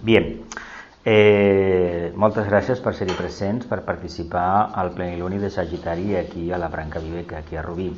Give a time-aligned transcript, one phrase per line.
[0.00, 0.44] Bien,
[1.04, 6.68] eh, moltes gràcies per ser-hi presents, per participar al pleniluni de Sagitari aquí a la
[6.70, 7.88] Branca Viveca, aquí a Rubí.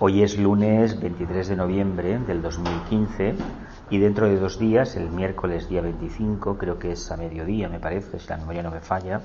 [0.00, 3.34] Hoy es lunes 23 de noviembre del 2015
[3.90, 7.80] y dentro de dos días, el miércoles día 25, creo que es a mediodía, me
[7.80, 9.20] parece, si la memoria no me falla,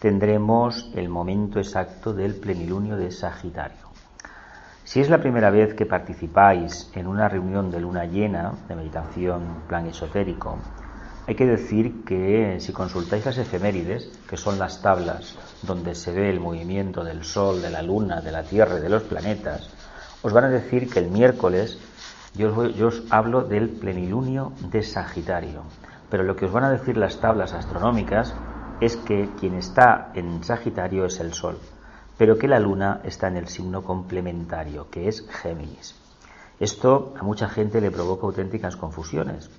[0.00, 3.86] tendremos el momento exacto del plenilunio de Sagitario.
[4.82, 9.62] Si es la primera vez que participáis en una reunión de luna llena de meditación
[9.68, 10.58] plan esotérico,
[11.26, 16.30] hay que decir que si consultáis las efemérides, que son las tablas donde se ve
[16.30, 19.70] el movimiento del Sol, de la Luna, de la Tierra y de los planetas,
[20.22, 21.78] os van a decir que el miércoles
[22.34, 22.54] yo
[22.86, 25.62] os, hablo del plenilunio de Sagitario.
[26.10, 28.34] Pero lo que os van a decir las tablas astronómicas
[28.80, 31.58] es que quien está en Sagitario es el Sol,
[32.18, 35.96] pero que la Luna está en el signo complementario, que es Géminis.
[36.60, 39.50] Esto a mucha gente le provoca auténticas confusiones.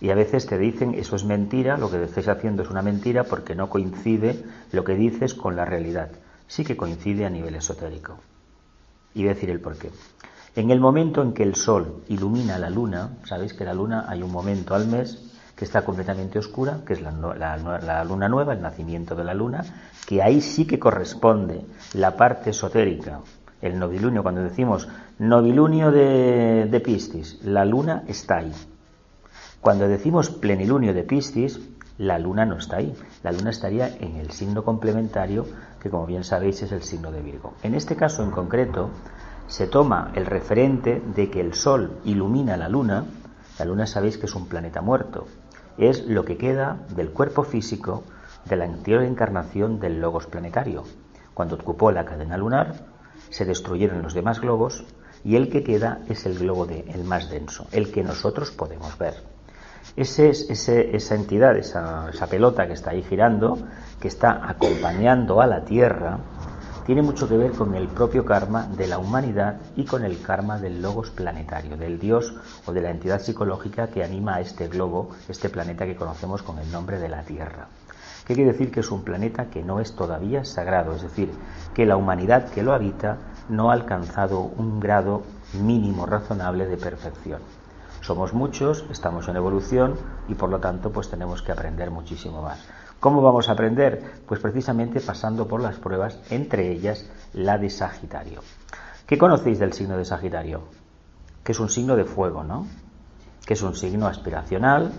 [0.00, 3.24] Y a veces te dicen eso es mentira, lo que estés haciendo es una mentira
[3.24, 4.42] porque no coincide
[4.72, 6.10] lo que dices con la realidad.
[6.46, 8.18] Sí que coincide a nivel esotérico.
[9.14, 9.90] Y voy a decir el por qué.
[10.56, 14.22] En el momento en que el Sol ilumina la Luna, sabéis que la Luna hay
[14.22, 19.14] un momento al mes que está completamente oscura, que es la, luna nueva, el nacimiento
[19.14, 19.62] de la luna,
[20.06, 23.20] que ahí sí que corresponde la parte esotérica,
[23.60, 28.52] el novilunio, cuando decimos novilunio de, de Piscis, la luna está ahí.
[29.60, 31.60] Cuando decimos plenilunio de Piscis,
[31.98, 35.46] la luna no está ahí, la luna estaría en el signo complementario,
[35.82, 37.52] que como bien sabéis es el signo de Virgo.
[37.62, 38.88] En este caso en concreto,
[39.48, 43.04] se toma el referente de que el Sol ilumina la Luna,
[43.58, 45.26] la Luna sabéis que es un planeta muerto,
[45.76, 48.04] es lo que queda del cuerpo físico
[48.46, 50.84] de la anterior encarnación del Logos planetario.
[51.34, 52.76] Cuando ocupó la cadena lunar,
[53.28, 54.86] se destruyeron los demás globos
[55.22, 58.96] y el que queda es el globo de, el más denso, el que nosotros podemos
[58.96, 59.16] ver.
[59.96, 63.58] Esa entidad, esa, esa pelota que está ahí girando,
[64.00, 66.18] que está acompañando a la Tierra,
[66.86, 70.58] tiene mucho que ver con el propio karma de la humanidad y con el karma
[70.58, 72.34] del logos planetario, del dios
[72.66, 76.58] o de la entidad psicológica que anima a este globo, este planeta que conocemos con
[76.58, 77.68] el nombre de la Tierra.
[78.26, 80.94] ¿Qué quiere decir que es un planeta que no es todavía sagrado?
[80.94, 81.30] Es decir,
[81.74, 85.22] que la humanidad que lo habita no ha alcanzado un grado
[85.62, 87.40] mínimo razonable de perfección.
[88.00, 89.94] Somos muchos, estamos en evolución
[90.26, 92.66] y por lo tanto pues tenemos que aprender muchísimo más.
[92.98, 94.22] ¿Cómo vamos a aprender?
[94.26, 98.40] Pues precisamente pasando por las pruebas, entre ellas la de Sagitario.
[99.06, 100.62] ¿Qué conocéis del signo de Sagitario?
[101.44, 102.66] Que es un signo de fuego, ¿no?
[103.44, 104.92] Que es un signo aspiracional,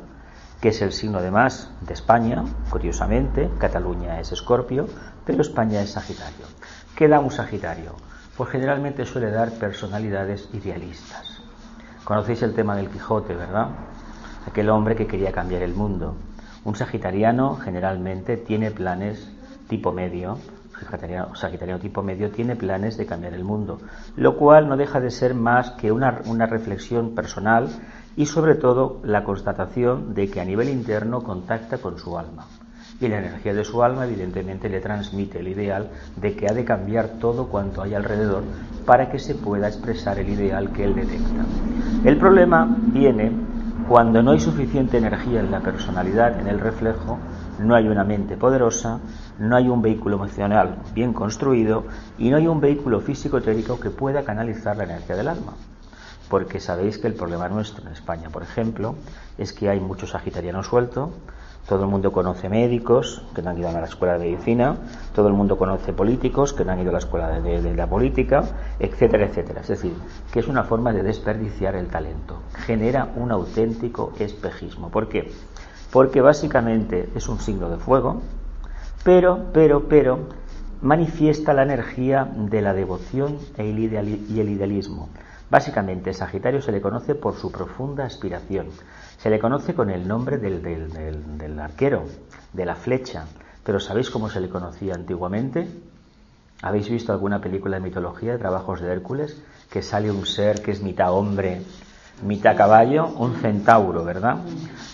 [0.62, 4.86] que es el signo además de España, curiosamente, Cataluña es Escorpio,
[5.26, 6.46] pero España es Sagitario.
[6.96, 7.96] ¿Qué da un Sagitario?
[8.38, 11.41] Pues generalmente suele dar personalidades idealistas.
[12.12, 13.70] Conocéis el tema del Quijote, ¿verdad?
[14.46, 16.18] Aquel hombre que quería cambiar el mundo,
[16.66, 19.32] un sagitariano generalmente tiene planes
[19.70, 20.38] tipo medio,
[21.34, 23.80] sagitariano, tipo medio tiene planes de cambiar el mundo,
[24.18, 27.70] lo cual no deja de ser más que una, una reflexión personal
[28.18, 32.46] y sobre todo la constatación de que a nivel interno contacta con su alma.
[33.02, 36.64] Y la energía de su alma evidentemente le transmite el ideal de que ha de
[36.64, 38.44] cambiar todo cuanto hay alrededor
[38.86, 41.44] para que se pueda expresar el ideal que él detecta.
[42.06, 43.32] El problema viene
[43.88, 47.18] cuando no hay suficiente energía en la personalidad, en el reflejo,
[47.60, 49.00] no hay una mente poderosa,
[49.40, 51.86] no hay un vehículo emocional bien construido
[52.18, 55.54] y no hay un vehículo físico-teórico que pueda canalizar la energía del alma.
[56.32, 58.96] Porque sabéis que el problema nuestro en España, por ejemplo,
[59.38, 61.10] es que hay muchos sagitarianos sueltos,
[61.68, 64.78] todo el mundo conoce médicos que no han ido a la escuela de medicina,
[65.14, 68.46] todo el mundo conoce políticos que no han ido a la escuela de, la política,
[68.80, 69.60] etcétera, etcétera.
[69.60, 69.92] Es decir,
[70.32, 72.38] que es una forma de desperdiciar el talento.
[72.66, 74.90] Genera un auténtico espejismo.
[74.90, 75.34] ¿Por qué?
[75.92, 78.22] Porque básicamente es un signo de fuego,
[79.04, 80.30] pero, pero, pero,
[80.82, 85.10] manifiesta la energía de la devoción e y el idealismo.
[85.52, 88.68] Básicamente, Sagitario se le conoce por su profunda aspiración.
[89.18, 92.06] Se le conoce con el nombre del, arquero,
[92.54, 93.26] de la flecha.
[93.62, 95.68] Pero ¿sabéis cómo se le conocía antiguamente?
[96.62, 100.72] ¿Habéis visto alguna película de mitología, de trabajos de Hércules, que sale un ser que
[100.72, 101.64] es mitad hombre,
[102.24, 104.38] mitad caballo, un centauro, ¿verdad?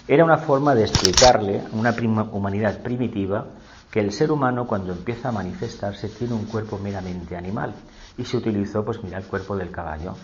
[0.08, 1.96] Era una forma de explicarle a una
[2.32, 3.46] humanidad primitiva
[3.92, 7.76] que el ser humano cuando empieza a manifestarse tiene un cuerpo meramente animal
[8.18, 10.16] y se utilizó, pues mira, el cuerpo del caballo.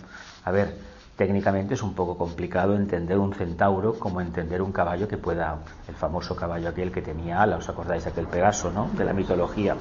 [0.44, 0.76] A ver,
[1.16, 5.58] técnicamente es un poco complicado entender un centauro como entender un caballo que pueda,
[5.88, 8.90] el famoso caballo aquel que tenía ala, ¿os acordáis aquel Pegaso, ¿no?
[8.96, 9.76] De la mitología.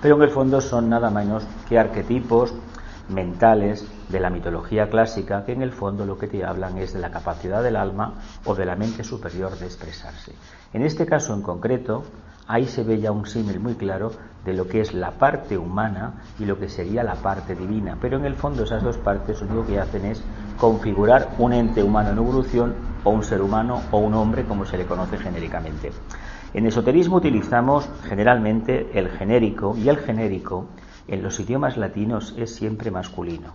[0.00, 2.54] Pero en el fondo son nada menos que arquetipos
[3.08, 7.00] mentales de la mitología clásica que en el fondo lo que te hablan es de
[7.00, 10.32] la capacidad del alma o de la mente superior de expresarse.
[10.72, 12.04] En este caso en concreto,
[12.48, 14.10] ahí se ve ya un símil muy claro
[14.44, 17.98] de lo que es la parte humana y lo que sería la parte divina.
[18.00, 20.24] Pero en el fondo esas dos partes lo único que hacen es
[20.58, 22.74] configurar un ente humano en evolución
[23.04, 25.92] o un ser humano o un hombre como se le conoce genéricamente.
[26.54, 30.66] En esoterismo utilizamos generalmente el genérico y el genérico
[31.06, 33.52] en los idiomas latinos es siempre masculino.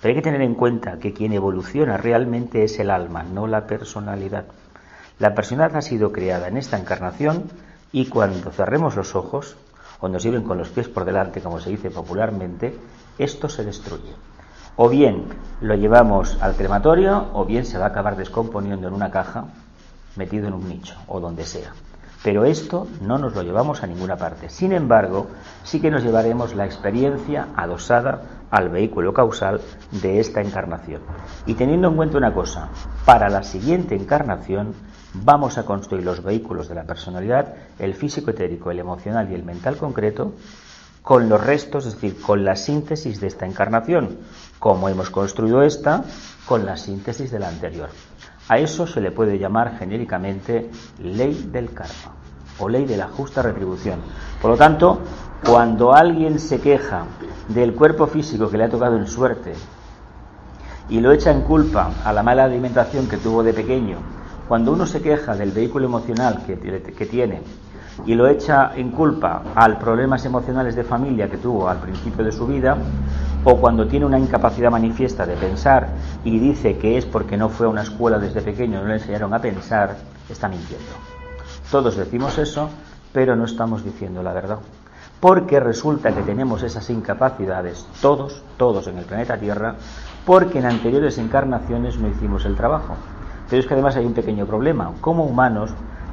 [0.00, 3.66] Pero hay que tener en cuenta que quien evoluciona realmente es el alma, no la
[3.66, 4.44] personalidad.
[5.18, 7.44] La personalidad ha sido creada en esta encarnación
[7.94, 9.54] y cuando cerremos los ojos,
[10.00, 12.76] o nos lleven con los pies por delante, como se dice popularmente,
[13.18, 14.12] esto se destruye.
[14.74, 15.26] O bien
[15.60, 19.44] lo llevamos al crematorio, o bien se va a acabar descomponiendo en una caja,
[20.16, 21.72] metido en un nicho, o donde sea.
[22.24, 24.50] Pero esto no nos lo llevamos a ninguna parte.
[24.50, 25.28] Sin embargo,
[25.62, 29.60] sí que nos llevaremos la experiencia adosada al vehículo causal
[29.92, 31.02] de esta encarnación.
[31.46, 32.70] Y teniendo en cuenta una cosa,
[33.04, 34.74] para la siguiente encarnación
[35.14, 39.44] vamos a construir los vehículos de la personalidad, el físico etérico, el emocional y el
[39.44, 40.32] mental concreto,
[41.02, 44.18] con los restos, es decir, con la síntesis de esta encarnación,
[44.58, 46.04] como hemos construido esta,
[46.46, 47.90] con la síntesis de la anterior.
[48.48, 50.70] A eso se le puede llamar genéricamente
[51.02, 52.14] ley del karma
[52.58, 54.00] o ley de la justa retribución.
[54.40, 55.00] Por lo tanto,
[55.46, 57.04] cuando alguien se queja
[57.48, 59.52] del cuerpo físico que le ha tocado en suerte
[60.88, 63.98] y lo echa en culpa a la mala alimentación que tuvo de pequeño,
[64.48, 67.42] cuando uno se queja del vehículo emocional que, tiene
[68.06, 72.32] y lo echa en culpa al problemas emocionales de familia que tuvo al principio de
[72.32, 72.76] su vida,
[73.44, 75.88] o cuando tiene una incapacidad manifiesta de pensar
[76.24, 79.32] y dice que es porque no fue a una escuela desde pequeño, no le enseñaron
[79.32, 79.96] a pensar,
[80.28, 80.86] está mintiendo.
[81.70, 82.68] Todos decimos eso,
[83.12, 84.58] pero no estamos diciendo la verdad.
[85.20, 89.76] Porque resulta que tenemos esas incapacidades, todos, todos en el planeta Tierra,
[90.26, 92.96] porque en anteriores encarnaciones no hicimos el trabajo.
[93.48, 94.92] Pero es que además hay un pequeño problema.
[95.00, 95.70] Como humanos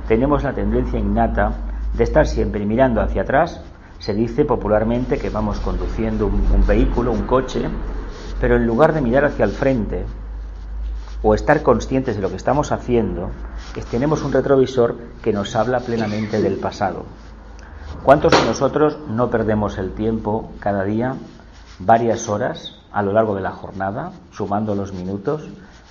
[0.08, 1.54] tenemos la tendencia innata
[1.94, 3.62] de estar siempre mirando hacia atrás.
[4.00, 7.70] Se dice popularmente que vamos conduciendo un, vehículo, un coche,
[8.40, 10.06] pero en lugar de mirar hacia el frente
[11.22, 13.30] o estar conscientes de lo que estamos haciendo,
[13.92, 17.06] tenemos un retrovisor que nos habla plenamente del pasado.
[18.04, 21.16] ¿Cuántos de nosotros no perdemos el tiempo cada día,
[21.78, 25.48] varias horas a lo largo de la jornada, sumando los minutos,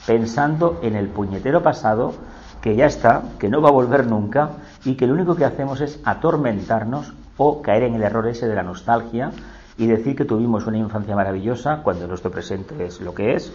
[0.07, 2.15] pensando en el puñetero pasado
[2.61, 4.51] que ya está, que no va a volver nunca
[4.85, 8.55] y que lo único que hacemos es atormentarnos o caer en el error ese de
[8.55, 9.31] la nostalgia
[9.79, 13.51] y decir que tuvimos una infancia maravillosa cuando nuestro presente es lo que es,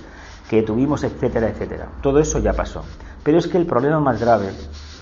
[0.50, 1.88] que tuvimos, etcétera, etcétera.
[2.02, 2.84] Todo eso ya pasó.
[3.24, 4.50] Pero es que el problema más grave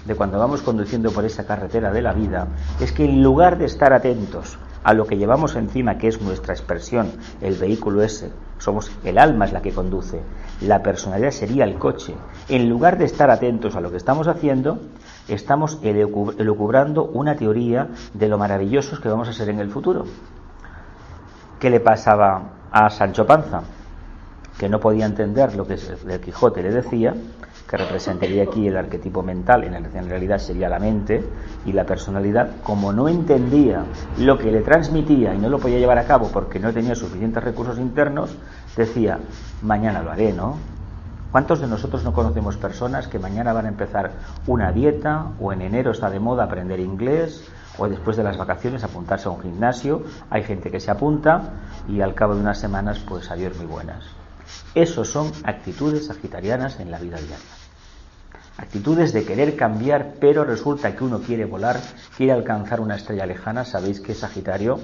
[0.06, 2.48] de cuando vamos conduciendo por esa carretera de la vida
[2.82, 6.54] es que en lugar de estar atentos a lo que llevamos encima, que es nuestra
[6.54, 10.22] expresión, el vehículo ese, somos el alma es la que conduce,
[10.62, 12.16] la personalidad sería el coche.
[12.50, 14.80] En lugar de estar atentos a lo que estamos haciendo,
[15.28, 20.06] estamos elucubrando una teoría de lo maravillosos que vamos a ser en el futuro.
[21.60, 23.62] ¿Qué le pasaba a Sancho Panza?
[24.58, 27.14] Que no podía entender lo que el Quijote le decía
[27.70, 31.24] que representaría aquí el arquetipo mental, en realidad sería la mente
[31.66, 33.84] y la personalidad, como no entendía
[34.20, 37.44] lo que le transmitía y no lo podía llevar a cabo porque no tenía suficientes
[37.44, 38.38] recursos internos,
[38.78, 39.18] decía,
[39.64, 40.58] mañana lo haré, ¿no?
[41.32, 44.12] ¿Cuántos de nosotros no conocemos personas que mañana van a empezar
[44.46, 47.50] una dieta o en enero está de moda aprender inglés
[47.80, 50.04] o después de las vacaciones apuntarse a un gimnasio?
[50.30, 51.54] Hay gente que se apunta
[51.88, 54.23] y al cabo de unas semanas pues adiós muy buenas.
[54.76, 57.38] Esos son actitudes sagitarianas en la vida diaria
[58.58, 61.80] actitudes de querer cambiar, pero resulta que uno quiere volar,
[62.16, 63.66] quiere alcanzar una estrella lejana.
[63.66, 64.80] Sabéis que Sagitario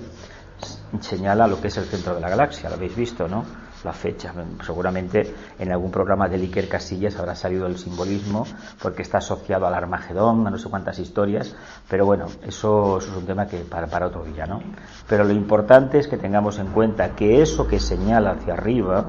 [0.99, 3.45] señala lo que es el centro de la galaxia, lo habéis visto, ¿no?
[3.83, 4.33] La fecha,
[4.65, 8.45] seguramente en algún programa de Iker Casillas habrá salido el simbolismo
[8.81, 11.55] porque está asociado al Armagedón, a no sé cuántas historias,
[11.87, 14.61] pero bueno, eso, es un tema que para, para otro día, ¿no?
[15.07, 19.07] Pero lo importante es que tengamos en cuenta que eso que señala hacia arriba,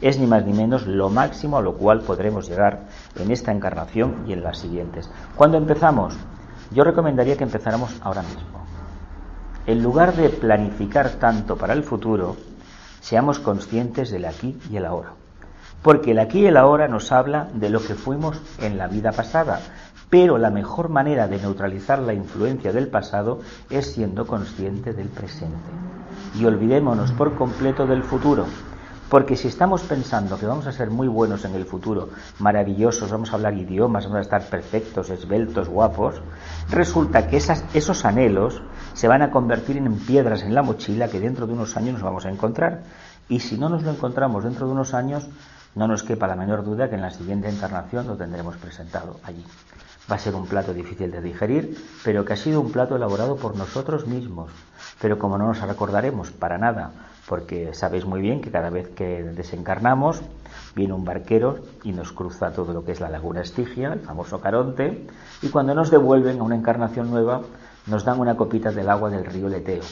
[0.00, 4.24] es ni más ni menos lo máximo a lo cual podremos llegar en esta encarnación
[4.26, 5.10] y en las siguientes.
[5.36, 6.16] ¿Cuándo empezamos?
[6.70, 8.64] Yo recomendaría que empezáramos ahora mismo.
[9.66, 12.36] En lugar de planificar tanto para el futuro,
[13.00, 15.10] seamos conscientes del aquí y el ahora.
[15.82, 19.12] Porque el aquí y el ahora nos habla de lo que fuimos en la vida
[19.12, 19.60] pasada,
[20.10, 23.40] pero la mejor manera de neutralizar la influencia del pasado
[23.70, 25.70] es siendo consciente del presente.
[26.38, 28.46] Y olvidémonos por completo del futuro,
[29.10, 33.32] porque si estamos pensando que vamos a ser muy buenos en el futuro, maravillosos, vamos
[33.32, 36.22] a hablar idiomas, vamos a estar perfectos, esbeltos, guapos,
[36.70, 38.62] resulta que esos anhelos
[38.94, 42.02] se van a convertir en piedras en la mochila que dentro de unos años nos
[42.02, 42.84] vamos a encontrar.
[43.28, 45.28] Y si no nos lo encontramos dentro de unos años,
[45.74, 49.44] no nos quepa la menor duda que en la siguiente encarnación lo tendremos presentado allí.
[50.10, 53.36] Va a ser un plato difícil de digerir, pero que ha sido un plato elaborado
[53.36, 54.52] por nosotros mismos.
[55.00, 56.90] Pero como no nos recordaremos para nada,
[57.30, 60.20] porque sabéis muy bien que cada vez que desencarnamos,
[60.74, 64.40] viene un barquero y nos cruza todo lo que es la laguna Estigia, el famoso
[64.40, 65.06] Caronte,
[65.40, 67.42] y cuando nos devuelven a una encarnación nueva,
[67.86, 69.84] nos dan una copita del agua del río Leteo.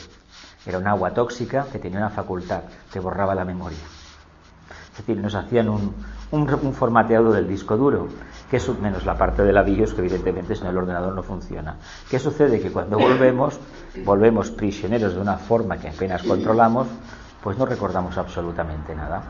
[0.66, 3.78] Era un agua tóxica que tenía una facultad, que borraba la memoria.
[4.90, 5.94] Es decir, nos hacían un,
[6.32, 8.08] un, formateado del disco duro,
[8.50, 11.76] que es menos la parte de la BIOS, que evidentemente sin el ordenador no funciona.
[12.10, 12.60] ¿Qué sucede?
[12.60, 13.60] Que cuando volvemos,
[14.04, 16.88] volvemos prisioneros de una forma que apenas controlamos,
[17.48, 19.22] pues no recordamos absolutamente nada.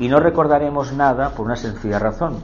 [0.00, 2.34] Y no recordaremos nada por una sencilla razón,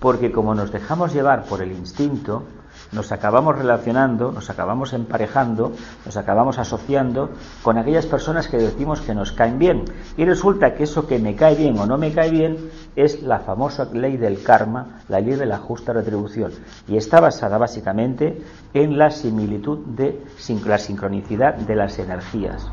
[0.00, 2.42] porque como nos dejamos llevar por el instinto,
[2.90, 5.70] nos acabamos relacionando, nos acabamos emparejando,
[6.04, 7.30] nos acabamos asociando
[7.62, 9.84] con aquellas personas que decimos que nos caen bien.
[10.16, 13.38] Y resulta que eso que me cae bien o no me cae bien es la
[13.38, 16.50] famosa ley del karma, la ley de la justa retribución.
[16.88, 18.42] Y está basada básicamente
[18.74, 20.24] en la similitud de
[20.66, 22.68] la sincronicidad de las energías.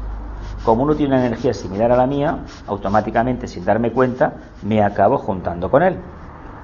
[0.70, 5.18] Como uno tiene una energía similar a la mía, automáticamente, sin darme cuenta, me acabo
[5.18, 5.98] juntando con él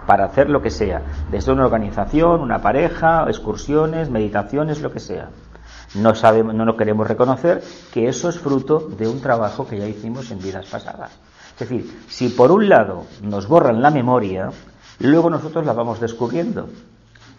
[0.05, 5.29] para hacer lo que sea, desde una organización, una pareja, excursiones, meditaciones, lo que sea.
[5.95, 9.87] No sabemos, no nos queremos reconocer que eso es fruto de un trabajo que ya
[9.87, 11.09] hicimos en vidas pasadas.
[11.53, 14.51] Es decir, si por un lado nos borran la memoria,
[14.99, 16.69] luego nosotros la vamos descubriendo.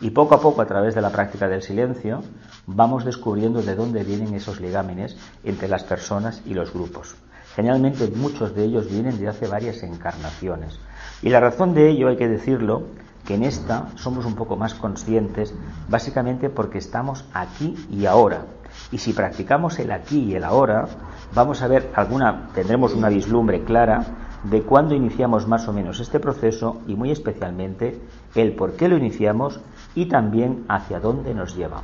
[0.01, 2.23] Y poco a poco, a través de la práctica del silencio,
[2.67, 7.17] vamos descubriendo de dónde vienen esos ligámenes entre las personas y los grupos.
[7.55, 10.79] Generalmente muchos de ellos vienen de hace varias encarnaciones.
[11.23, 12.85] Y la razón de ello, hay que decirlo,
[13.25, 15.55] que en esta somos un poco más conscientes,
[15.89, 18.45] básicamente porque estamos aquí y ahora.
[18.93, 20.87] Y si practicamos el aquí y el ahora,
[21.35, 24.05] vamos a ver alguna, tendremos una vislumbre clara
[24.45, 27.99] de cuándo iniciamos más o menos este proceso y muy especialmente
[28.35, 29.61] el por qué lo iniciamos
[29.97, 31.83] y también hacia dónde nos lleva.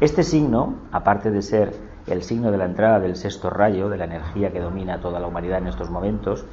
[0.00, 1.74] Este signo, aparte de ser
[2.06, 5.26] el signo de la entrada del sexto rayo, de la energía que domina toda la
[5.26, 6.44] humanidad en estos momentos,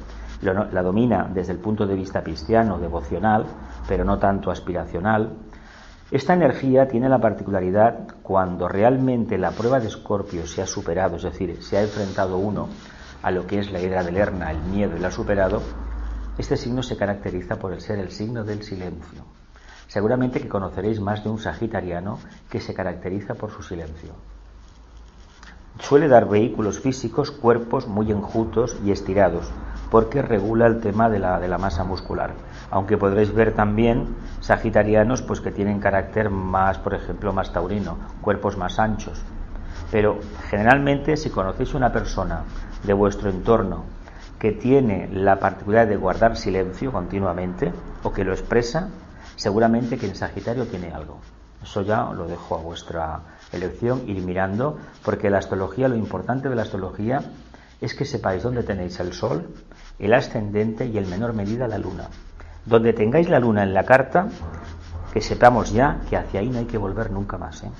[0.42, 3.46] la domina desde el punto de vista cristiano, devocional,
[3.86, 5.34] pero no tanto aspiracional.
[6.10, 11.22] Esta energía tiene la particularidad cuando realmente la prueba de Escorpio se ha superado, es
[11.22, 12.68] decir, se ha enfrentado uno
[13.22, 15.62] a lo que es la hidra de Lerna, el miedo y la ha superado,
[16.38, 19.35] este signo se caracteriza por el ser el signo del silencio.
[19.88, 22.18] Seguramente que conoceréis más de un sagitariano
[22.50, 24.12] que se caracteriza por su silencio.
[25.80, 29.50] Suele dar vehículos físicos, cuerpos muy enjutos y estirados,
[29.90, 32.32] porque regula el tema de la, de la masa muscular.
[32.70, 38.56] Aunque podréis ver también sagitarianos pues que tienen carácter más, por ejemplo, más taurino, cuerpos
[38.56, 39.22] más anchos.
[39.90, 42.42] Pero generalmente si conocéis una persona
[42.82, 43.84] de vuestro entorno
[44.38, 48.88] que tiene la particularidad de guardar silencio continuamente o que lo expresa,
[49.36, 51.18] seguramente que en Sagitario tiene algo.
[51.62, 53.20] Eso ya lo dejo a vuestra
[53.52, 57.20] elección, ir mirando, porque la astrología, lo importante de la astrología
[57.80, 59.48] es que sepáis dónde tenéis el Sol,
[59.98, 62.08] el ascendente y en menor medida la Luna.
[62.64, 64.28] Donde tengáis la Luna en la carta,
[65.12, 67.62] que sepamos ya que hacia ahí no hay que volver nunca más.
[67.62, 67.70] ¿eh?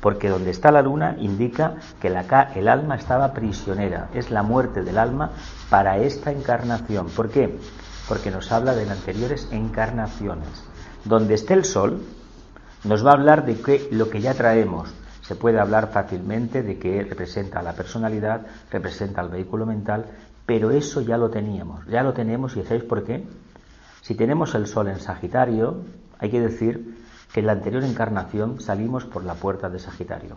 [0.00, 4.82] Porque donde está la Luna indica que la, el alma estaba prisionera, es la muerte
[4.82, 5.30] del alma
[5.70, 7.08] para esta encarnación.
[7.08, 7.58] ¿Por qué?
[8.08, 10.71] Porque nos habla de anteriores encarnaciones.
[11.04, 12.00] Donde esté el Sol,
[12.84, 14.92] nos va a hablar de que lo que ya traemos,
[15.22, 20.06] se puede hablar fácilmente de que representa la personalidad, representa el vehículo mental,
[20.46, 23.24] pero eso ya lo teníamos, ya lo tenemos y ¿sabéis por qué?
[24.00, 25.82] Si tenemos el Sol en Sagitario,
[26.18, 26.98] hay que decir
[27.32, 30.36] que en la anterior encarnación salimos por la puerta de Sagitario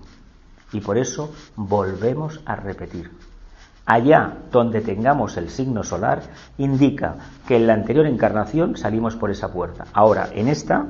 [0.72, 3.12] y por eso volvemos a repetir.
[3.86, 6.24] Allá donde tengamos el signo solar
[6.58, 7.16] indica
[7.48, 9.86] que en la anterior encarnación salimos por esa puerta.
[9.94, 10.88] Ahora, en esta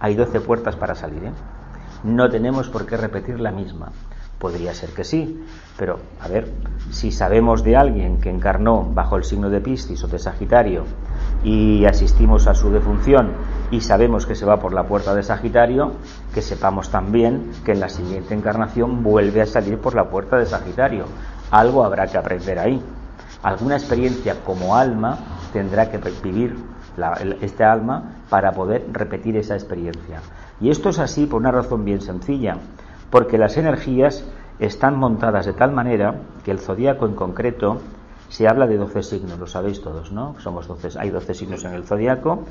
[0.00, 1.24] hay 12 puertas para salir.
[1.24, 1.32] ¿eh?
[2.04, 3.92] no tenemos por qué repetir la misma.
[4.38, 5.40] Podría ser que sí,
[5.78, 6.50] pero a ver,
[6.90, 10.82] si sabemos de alguien que encarnó bajo el signo de Piscis o de Sagitario
[11.44, 13.34] y asistimos a su defunción
[13.70, 15.92] y sabemos que se va por la puerta de Sagitario,
[16.34, 20.46] que sepamos también que en la siguiente encarnación vuelve a salir por la puerta de
[20.46, 21.04] Sagitario.
[21.52, 22.82] Algo habrá que aprender ahí.
[23.42, 25.18] Alguna experiencia como alma
[25.52, 26.56] tendrá que vivir
[27.42, 30.20] este alma para poder repetir esa experiencia.
[30.60, 32.56] Y esto es así por una razón bien sencilla,
[33.10, 34.24] porque las energías
[34.60, 37.80] están montadas de tal manera que el zodíaco en concreto
[38.28, 40.36] se habla de 12 signos, lo sabéis todos, ¿no?
[40.38, 42.44] Somos 12, hay 12 signos en el zodiaco,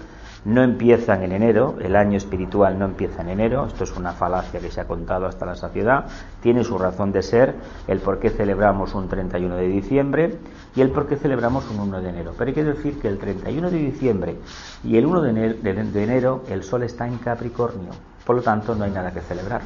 [0.44, 4.60] no empiezan en enero, el año espiritual no empieza en enero, esto es una falacia
[4.60, 6.06] que se ha contado hasta la saciedad,
[6.42, 7.56] tiene su razón de ser,
[7.88, 10.40] el por qué celebramos un 31 de diciembre
[10.76, 12.34] y el por qué celebramos un 1 de enero.
[12.38, 14.38] Pero hay que decir que el 31 de diciembre
[14.84, 17.92] y el 1 de enero el sol está en Capricornio,
[18.26, 19.62] por lo tanto no hay nada que celebrar.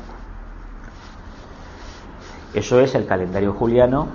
[2.53, 4.07] Eso es el calendario juliano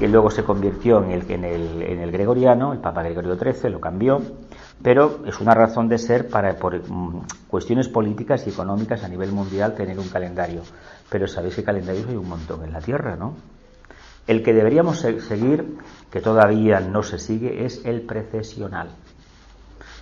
[0.00, 3.70] que luego se convirtió en el, en el, en el gregoriano, el Papa Gregorio XIII
[3.70, 4.22] lo cambió,
[4.82, 9.30] pero es una razón de ser para, por mm, cuestiones políticas y económicas a nivel
[9.30, 10.62] mundial, tener un calendario.
[11.10, 13.34] Pero sabéis que calendarios hay un montón en la Tierra, ¿no?
[14.26, 15.76] El que deberíamos seguir,
[16.10, 18.88] que todavía no se sigue, es el precesional.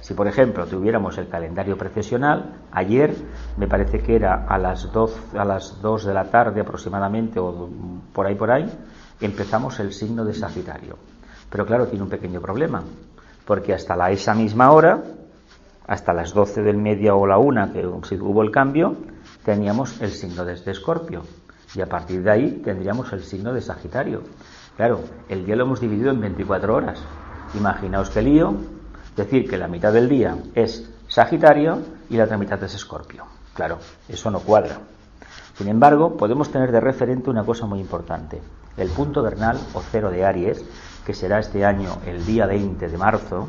[0.01, 3.17] Si, por ejemplo, tuviéramos el calendario precesional, ayer
[3.57, 7.69] me parece que era a las, 2, a las 2 de la tarde aproximadamente, o
[8.13, 8.71] por ahí por ahí,
[9.21, 10.97] empezamos el signo de Sagitario.
[11.51, 12.83] Pero claro, tiene un pequeño problema,
[13.45, 15.03] porque hasta la, esa misma hora,
[15.87, 18.97] hasta las 12 del media o la una, que hubo el cambio,
[19.45, 21.23] teníamos el signo de Escorpio.
[21.75, 24.23] Y a partir de ahí tendríamos el signo de Sagitario.
[24.77, 27.03] Claro, el día lo hemos dividido en 24 horas.
[27.55, 28.55] Imaginaos qué lío,
[29.17, 33.25] decir que la mitad del día es Sagitario y la otra mitad es Escorpio.
[33.55, 34.79] Claro, eso no cuadra.
[35.57, 38.41] Sin embargo, podemos tener de referente una cosa muy importante.
[38.79, 40.65] El punto vernal o cero de Aries,
[41.05, 43.49] que será este año el día 20 de marzo,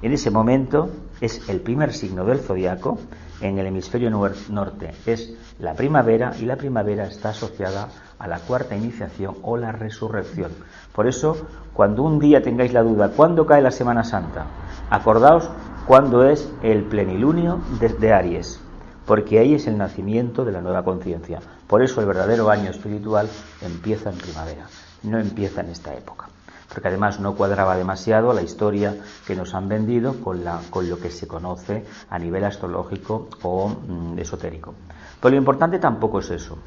[0.00, 2.98] en ese momento es el primer signo del zodiaco
[3.40, 4.90] en el hemisferio norte.
[5.06, 7.88] Es la primavera y la primavera está asociada
[8.18, 10.50] a la cuarta iniciación o la resurrección.
[10.92, 14.46] Por eso, cuando un día tengáis la duda, ¿cuándo cae la Semana Santa?
[14.90, 15.50] Acordaos
[15.86, 18.60] cuándo es el plenilunio de Aries
[19.06, 21.40] porque ahí es el nacimiento de la nueva conciencia.
[21.72, 23.30] Por eso el verdadero año espiritual
[23.62, 24.66] empieza en primavera,
[25.04, 26.28] no empieza en esta época.
[26.68, 28.94] Porque además no cuadraba demasiado la historia
[29.26, 33.70] que nos han vendido con, la, con lo que se conoce a nivel astrológico o
[33.70, 34.74] mm, esotérico.
[35.18, 36.58] Pero lo importante tampoco es eso.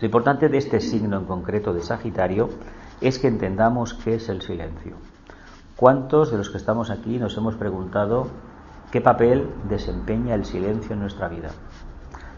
[0.00, 2.48] Lo importante de este signo en concreto de Sagitario
[3.02, 4.96] es que entendamos qué es el silencio.
[5.76, 8.28] ¿Cuántos de los que estamos aquí nos hemos preguntado
[8.92, 11.48] ¿Qué papel desempeña el silencio en nuestra vida?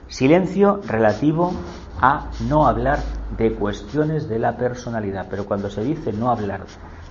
[0.09, 1.53] Silencio relativo
[2.01, 2.99] a no hablar
[3.39, 5.27] de cuestiones de la personalidad.
[5.31, 6.61] Pero cuando se dice no hablar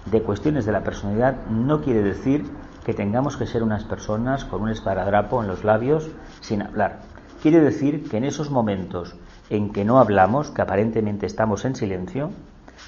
[0.05, 2.45] de cuestiones de la personalidad, no quiere decir
[2.85, 6.09] que tengamos que ser unas personas con un esparadrapo en los labios
[6.41, 6.99] sin hablar.
[7.41, 9.15] Quiere decir que en esos momentos
[9.49, 12.29] en que no hablamos, que aparentemente estamos en silencio,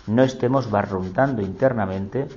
[0.07, 2.27] no estemos barruntando internamente,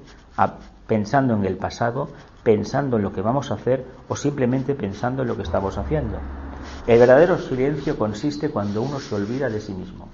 [0.87, 2.09] pensando en el pasado,
[2.43, 6.19] pensando en lo que vamos a hacer o simplemente pensando en lo que estamos haciendo.
[6.89, 10.09] El verdadero silencio consiste cuando uno se olvida de sí mismo.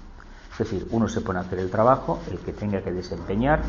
[0.51, 3.61] Es decir, uno se pone a hacer el trabajo, el que tenga que desempeñar,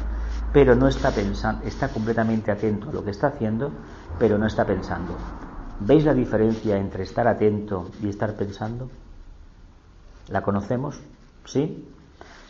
[0.53, 3.71] pero no está pensando, está completamente atento a lo que está haciendo,
[4.19, 5.16] pero no está pensando.
[5.79, 8.90] ¿Veis la diferencia entre estar atento y estar pensando?
[10.29, 11.01] ¿La conocemos?
[11.45, 11.88] ¿Sí?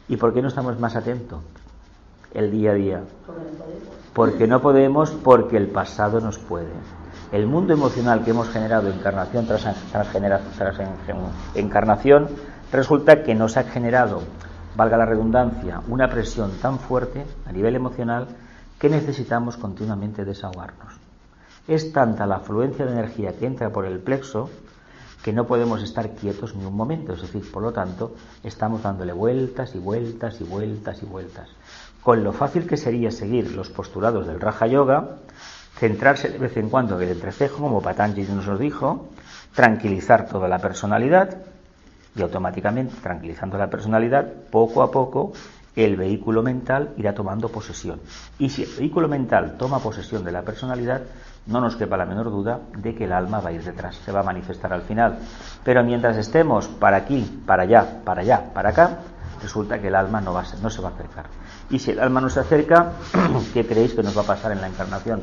[0.09, 1.41] ¿Y por qué no estamos más atentos?
[2.37, 3.05] el día a día.
[4.13, 6.73] Porque no podemos, porque el pasado nos puede.
[7.33, 9.67] El mundo emocional que hemos generado encarnación tras,
[11.55, 12.29] encarnación
[12.71, 14.23] resulta que nos ha generado,
[14.77, 18.29] valga la redundancia, una presión tan fuerte a nivel emocional
[18.79, 20.95] que necesitamos continuamente desahogarnos.
[21.67, 24.49] Es tanta la afluencia de energía que entra por el plexo
[25.25, 29.13] que no podemos estar quietos ni un momento, es decir, por lo tanto, estamos dándole
[29.13, 31.49] vueltas y vueltas y vueltas y vueltas
[32.07, 35.17] con lo fácil que sería seguir los postulados del Raja Yoga,
[35.79, 39.09] centrarse de vez en cuando en el entrecejo, como Patanjali nos lo dijo,
[39.55, 41.37] tranquilizar toda la personalidad
[42.15, 45.33] y automáticamente, tranquilizando la personalidad, poco a poco
[45.77, 48.01] el vehículo mental irá tomando posesión.
[48.39, 51.03] Y si el vehículo mental toma posesión de la personalidad,
[51.47, 54.11] no nos quepa la menor duda de que el alma va a ir detrás, se
[54.11, 55.19] va a manifestar al final.
[55.63, 58.99] Pero mientras estemos para aquí, para allá, para allá, para acá,
[59.43, 61.27] resulta que el alma no, va a no se va a acercar.
[61.69, 62.93] Y si el alma no se acerca,
[63.53, 65.23] ¿qué creéis que nos va a pasar en la encarnación?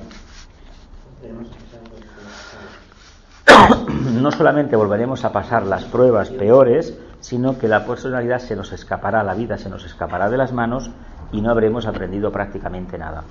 [4.21, 9.23] No solamente volveremos a pasar las pruebas peores, sino que la personalidad se nos escapará,
[9.23, 10.91] la vida se nos escapará de las manos
[11.31, 13.23] y no habremos aprendido prácticamente nada.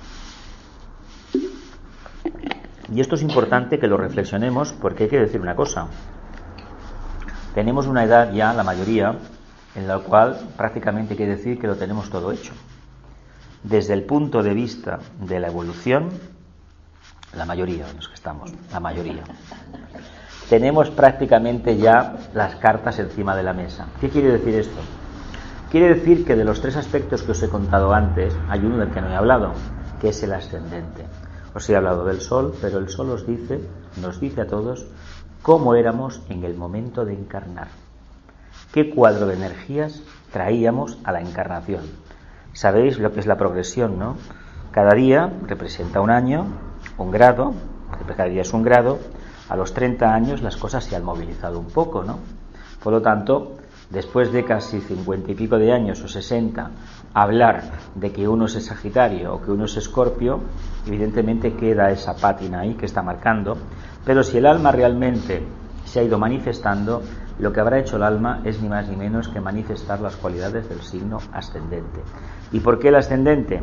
[2.93, 5.87] Y esto es importante que lo reflexionemos porque hay que decir una cosa.
[7.55, 9.15] Tenemos una edad ya, la mayoría,
[9.75, 12.53] en la cual prácticamente hay que decir que lo tenemos todo hecho
[13.63, 16.09] desde el punto de vista de la evolución,
[17.35, 19.23] la mayoría de los que estamos, la mayoría,
[20.49, 23.87] tenemos prácticamente ya las cartas encima de la mesa.
[23.99, 24.79] ¿Qué quiere decir esto?
[25.71, 28.91] Quiere decir que de los tres aspectos que os he contado antes, hay uno del
[28.91, 29.53] que no he hablado,
[29.99, 31.05] que es el ascendente.
[31.55, 33.61] Os he hablado del sol, pero el sol os dice,
[34.01, 34.85] nos dice a todos
[35.41, 37.69] cómo éramos en el momento de encarnar.
[38.71, 41.83] ¿Qué cuadro de energías traíamos a la encarnación?
[42.53, 44.17] Sabéis lo que es la progresión, ¿no?
[44.71, 46.45] Cada día representa un año,
[46.97, 47.53] un grado,
[48.07, 48.99] cada día es un grado,
[49.49, 52.19] a los 30 años las cosas se han movilizado un poco, ¿no?
[52.83, 53.53] Por lo tanto,
[53.89, 56.71] después de casi 50 y pico de años o 60,
[57.13, 57.63] hablar
[57.95, 60.41] de que uno es Sagitario o que uno es Escorpio,
[60.87, 63.57] evidentemente queda esa pátina ahí que está marcando,
[64.05, 65.43] pero si el alma realmente
[65.85, 67.01] se ha ido manifestando,
[67.39, 70.69] lo que habrá hecho el alma es ni más ni menos que manifestar las cualidades
[70.69, 72.01] del signo ascendente.
[72.51, 73.61] ¿Y por qué el ascendente?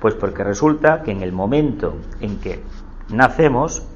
[0.00, 2.62] Pues porque resulta que en el momento en que
[3.08, 3.86] nacemos,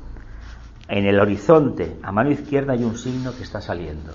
[0.88, 4.12] en el horizonte a mano izquierda hay un signo que está saliendo.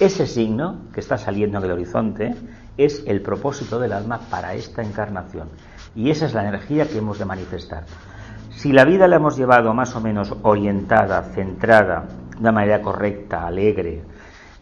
[0.00, 2.34] Ese signo que está saliendo en el horizonte
[2.76, 5.48] es el propósito del alma para esta encarnación.
[5.94, 7.84] Y esa es la energía que hemos de manifestar.
[8.50, 13.46] Si la vida la hemos llevado más o menos orientada, centrada, de una manera correcta,
[13.46, 14.02] alegre,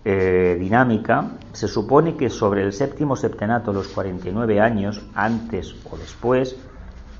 [0.05, 6.57] eh, dinámica, se supone que sobre el séptimo septenato, los 49 años, antes o después,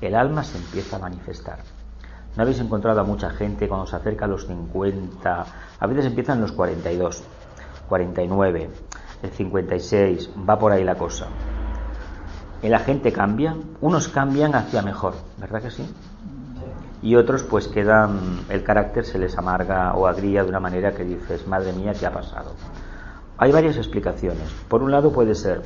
[0.01, 1.59] el alma se empieza a manifestar.
[2.35, 5.45] No habéis encontrado a mucha gente cuando se acerca a los 50,
[5.79, 7.23] a veces empiezan los 42,
[7.87, 8.69] 49,
[9.21, 11.27] el 56, va por ahí la cosa.
[12.63, 15.85] La gente cambia, unos cambian hacia mejor, ¿verdad que sí?
[17.03, 21.03] Y otros pues quedan, el carácter se les amarga o agría de una manera que
[21.03, 22.53] dices, madre mía, ¿qué ha pasado?
[23.37, 24.49] Hay varias explicaciones.
[24.67, 25.61] Por un lado puede ser,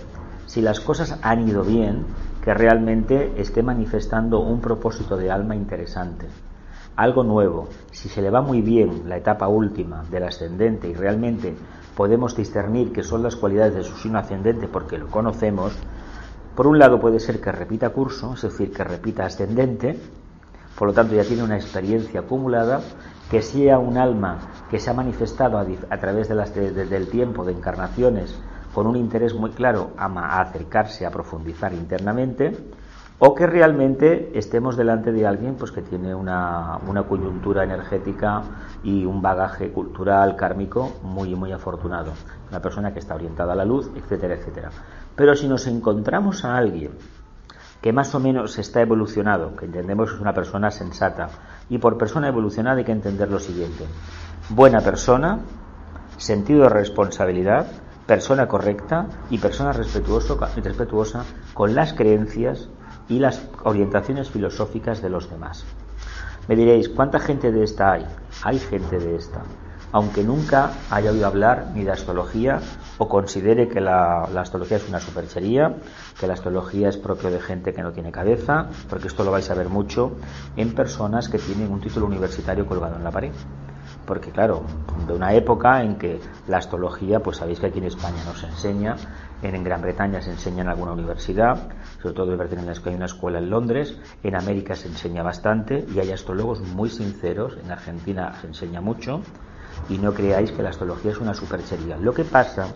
[0.48, 2.06] si las cosas han ido bien,
[2.44, 6.28] que realmente esté manifestando un propósito de alma interesante
[6.98, 11.56] algo nuevo, si se le va muy bien la etapa última del ascendente y realmente
[11.96, 15.78] podemos discernir que son las cualidades de su signo ascendente porque lo conocemos,
[16.56, 20.00] por un lado puede ser que repita curso, es decir, que repita ascendente,
[20.78, 22.82] por lo tanto ya tiene una experiencia acumulada,
[23.32, 24.38] que sea un alma
[24.70, 28.40] que se ha manifestado a, través de las del tiempo, de encarnaciones,
[28.74, 32.56] con un interés muy claro a acercarse, a profundizar internamente,
[33.20, 38.44] o que realmente estemos delante de alguien pues que tiene una, una, coyuntura energética
[38.84, 42.12] y un bagaje cultural kármico muy muy afortunado.
[42.52, 44.70] Una persona que está orientada a la luz etcétera etcétera.
[45.16, 46.92] Pero si nos encontramos a alguien
[47.82, 51.30] que más o menos está evolucionado que entendemos que es una persona sensata
[51.70, 53.86] y por persona evolucionada hay que entender lo siguiente
[54.50, 55.40] buena persona
[56.18, 57.68] sentido de responsabilidad
[58.08, 62.70] persona correcta y persona respetuosa con las creencias
[63.10, 65.66] y las orientaciones filosóficas de los demás.
[66.48, 68.06] Me diréis, ¿cuánta gente de esta hay?
[68.44, 69.42] Hay gente de esta.
[69.92, 72.60] Aunque nunca haya oído hablar ni de astrología
[72.98, 75.76] o considere que la, astrología es una superchería,
[76.20, 79.50] que la astrología es propio de gente que no tiene cabeza, porque esto lo vais
[79.50, 80.18] a ver mucho
[80.56, 83.32] en personas que tienen un título universitario colgado en la pared.
[84.06, 84.64] Porque claro,
[85.06, 88.48] de una época en que la astrología, pues sabéis que aquí en España no se
[88.48, 88.96] enseña,
[89.42, 91.70] en Gran Bretaña se enseña en alguna universidad,
[92.02, 96.12] sobre todo en hay una escuela en Londres, en América se enseña bastante y hay
[96.12, 99.22] astrólogos muy sinceros, en Argentina se enseña mucho
[99.90, 101.98] y no creáis que la astrología es una superchería.
[101.98, 102.68] Lo que pasa,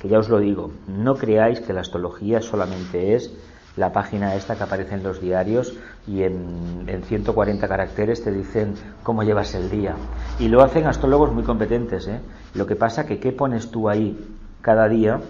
[0.00, 3.32] que ya os lo digo, no creáis que la astrología solamente es
[3.76, 5.76] la página esta que aparece en los diarios
[6.06, 9.94] y en, en 140 caracteres te dicen cómo llevas el día.
[10.38, 12.08] Y lo hacen astrólogos muy competentes.
[12.08, 12.20] ¿eh?
[12.54, 14.18] Lo que pasa que qué pones tú ahí
[14.62, 15.20] cada día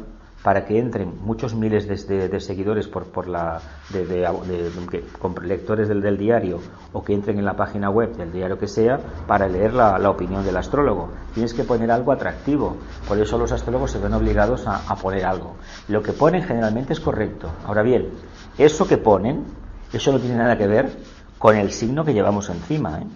[0.42, 4.28] para que entren muchos miles de, seguidores por, por la, de,
[5.42, 6.60] lectores del, diario
[6.92, 10.10] o que entren en la página web del diario que sea para leer la, la,
[10.10, 11.10] opinión del astrólogo.
[11.34, 12.76] Tienes que poner algo atractivo.
[13.06, 15.56] Por eso los astrólogos se ven obligados a, a poner algo.
[15.88, 17.50] Lo que ponen generalmente es correcto.
[17.66, 18.08] Ahora bien,
[18.56, 19.44] eso que ponen,
[19.92, 20.90] eso no tiene nada que ver
[21.38, 22.98] con el signo que llevamos encima.
[22.98, 23.06] ¿eh?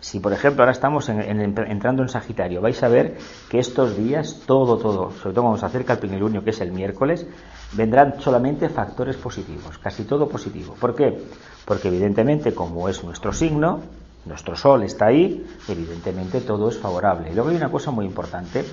[0.00, 3.16] Si, por ejemplo, ahora estamos entrando en Sagitario, vais a ver
[3.48, 6.70] que estos días, todo, todo, sobre todo cuando se acerca el plenilunio, que es el
[6.70, 7.26] miércoles,
[7.72, 10.74] vendrán solamente factores positivos, casi todo positivo.
[10.78, 11.18] ¿Por qué?
[11.64, 13.80] Porque evidentemente, como es nuestro signo,
[14.24, 17.30] nuestro sol está ahí, evidentemente todo es favorable.
[17.30, 18.64] Y luego hay una cosa muy importante,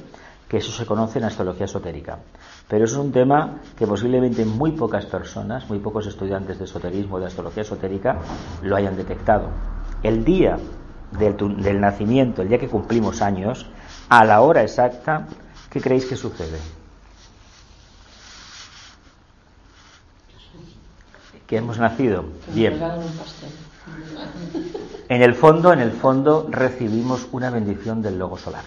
[0.47, 2.19] que eso se conoce en astrología esotérica.
[2.67, 7.19] Pero eso es un tema que posiblemente muy pocas personas, muy pocos estudiantes de esoterismo,
[7.19, 8.19] de astrología esotérica,
[8.61, 9.49] lo hayan detectado.
[10.03, 10.57] El día
[11.11, 13.65] del, nacimiento, el día que cumplimos años,
[14.09, 15.27] a la hora exacta,
[15.69, 16.59] ¿qué creéis que sucede?
[21.47, 22.25] Que hemos nacido.
[22.53, 22.81] Bien.
[25.07, 28.63] En el fondo, en el fondo, recibimos una bendición del logo solar.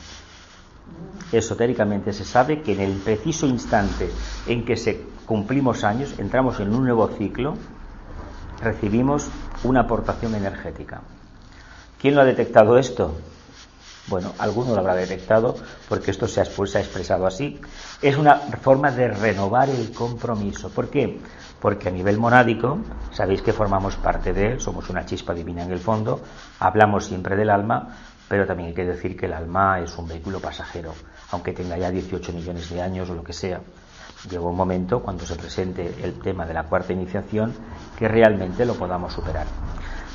[1.33, 4.11] Esotéricamente se sabe que en el preciso instante
[4.47, 7.55] en que se cumplimos años, entramos en un nuevo ciclo,
[8.63, 9.29] recibimos
[9.65, 11.03] una aportación energética.
[11.99, 13.17] ¿Quién lo ha detectado esto?
[14.07, 15.57] Bueno, alguno lo habrá detectado
[15.89, 17.61] porque esto se ha, expresado así.
[18.01, 20.71] Es una forma de renovar el compromiso.
[20.71, 21.19] ¿Por qué?
[21.61, 22.79] Porque a nivel monádico,
[23.11, 26.23] sabéis que formamos parte de él, somos una chispa divina en el fondo,
[26.61, 27.89] hablamos siempre del alma,
[28.29, 30.95] pero también hay que decir que el alma es un vehículo pasajero,
[31.33, 33.61] aunque tenga ya 18 millones de años o lo que sea.
[34.31, 37.53] Llega un momento cuando se presente el tema de la cuarta iniciación
[37.99, 39.47] que realmente lo podamos superar.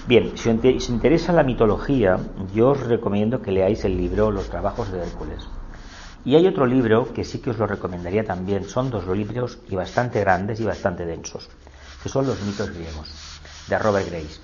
[0.05, 2.19] Bien, si os interesa la mitología,
[2.53, 5.47] yo os recomiendo que leáis el libro Los trabajos de Hércules.
[6.25, 9.75] Y hay otro libro que sí que os lo recomendaría también, son dos libros y
[9.75, 11.49] bastante grandes y bastante densos,
[12.01, 14.39] que son los mitos griegos, de Robert Grace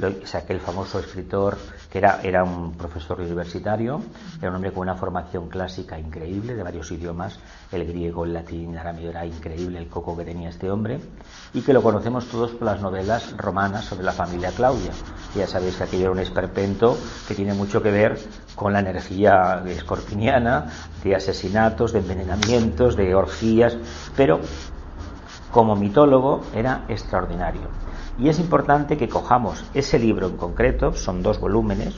[0.00, 1.58] o sea, aquel famoso escritor
[1.90, 4.02] que era, era un profesor universitario,
[4.38, 7.38] era un hombre con una formación clásica increíble de varios idiomas,
[7.72, 11.00] el griego, el latín, el arameo, era increíble el coco que tenía este hombre,
[11.54, 14.90] y que lo conocemos todos por las novelas romanas sobre la familia Claudia.
[15.34, 16.96] Ya sabéis que aquello era un esperpento
[17.26, 18.18] que tiene mucho que ver
[18.54, 20.66] con la energía escorpiniana,
[21.02, 23.76] de asesinatos, de envenenamientos, de orgías,
[24.16, 24.40] pero
[25.50, 27.87] como mitólogo era extraordinario.
[28.18, 31.94] Y es importante que cojamos ese libro en concreto, son dos volúmenes,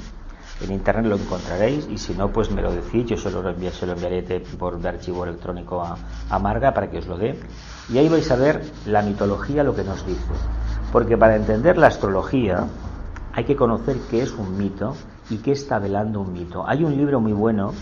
[0.60, 3.74] en internet lo encontraréis y si no, pues me lo decís, yo se lo, enviaré,
[3.74, 5.96] se lo enviaré por archivo electrónico a,
[6.28, 7.40] a Marga para que os lo dé.
[7.88, 10.20] Y ahí vais a ver la mitología, lo que nos dice.
[10.92, 12.66] Porque para entender la astrología
[13.32, 14.94] hay que conocer qué es un mito
[15.30, 16.68] y qué está velando un mito.
[16.68, 17.72] Hay un libro muy bueno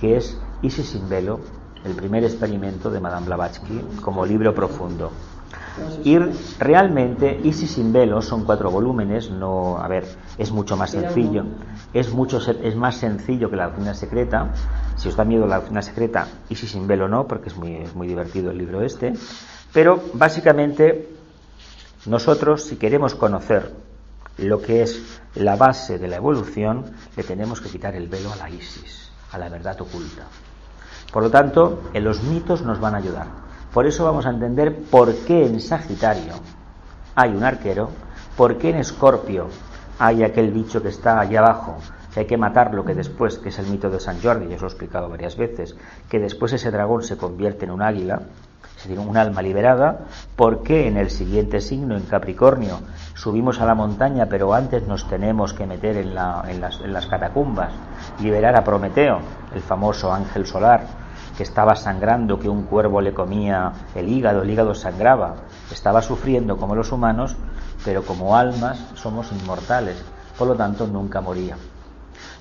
[0.00, 1.40] que es Isis sin velo,
[1.84, 5.10] el primer experimento de Madame Blavatsky, como libro profundo.
[6.04, 6.16] Y
[6.58, 10.04] realmente Isis sin velo son cuatro volúmenes, no, a ver,
[10.38, 11.44] es mucho más sencillo,
[11.92, 14.52] es mucho es más sencillo que la doctrina secreta.
[14.96, 17.94] Si os da miedo la doctrina secreta, Isis sin velo no, porque es muy, es
[17.94, 19.14] muy divertido el libro este.
[19.72, 21.08] Pero básicamente
[22.06, 23.72] nosotros, si queremos conocer
[24.38, 26.84] lo que es la base de la evolución,
[27.16, 30.24] le tenemos que quitar el velo a la Isis, a la verdad oculta.
[31.12, 33.43] Por lo tanto, en los mitos nos van a ayudar.
[33.74, 36.34] Por eso vamos a entender por qué en Sagitario
[37.16, 37.90] hay un arquero,
[38.36, 39.48] por qué en Escorpio
[39.98, 41.78] hay aquel bicho que está allá abajo,
[42.12, 44.62] que hay que matarlo, que después, que es el mito de San Jordi, ya os
[44.62, 45.74] lo he explicado varias veces,
[46.08, 48.22] que después ese dragón se convierte en un águila,
[48.76, 50.02] se tiene un alma liberada,
[50.36, 52.78] por qué en el siguiente signo, en Capricornio,
[53.14, 57.06] subimos a la montaña, pero antes nos tenemos que meter en, en, las, en las
[57.06, 57.72] catacumbas,
[58.20, 59.18] liberar a Prometeo,
[59.52, 61.03] el famoso ángel solar,
[61.36, 65.36] que estaba sangrando, que un cuervo le comía el hígado, el hígado sangraba,
[65.70, 67.36] estaba sufriendo como los humanos,
[67.84, 70.02] pero como almas somos inmortales,
[70.38, 71.56] por lo tanto nunca moría.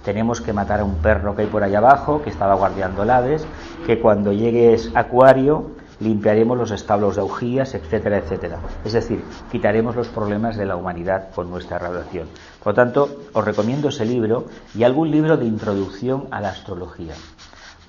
[0.03, 3.09] Tenemos que matar a un perro que hay por allá abajo, que estaba guardiando el
[3.09, 3.45] Hades,
[3.85, 8.59] que cuando llegues Acuario limpiaremos los establos de augías, etcétera, etcétera.
[8.83, 12.27] Es decir, quitaremos los problemas de la humanidad con nuestra radiación.
[12.61, 17.13] Por lo tanto, os recomiendo ese libro y algún libro de introducción a la astrología.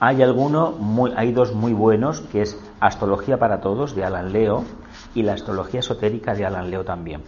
[0.06, 0.74] Hay alguno,
[1.16, 4.62] hay dos muy buenos, que es Astrología para Todos de Alan Leo
[5.14, 7.22] y la Astrología Esotérica de Alan Leo también.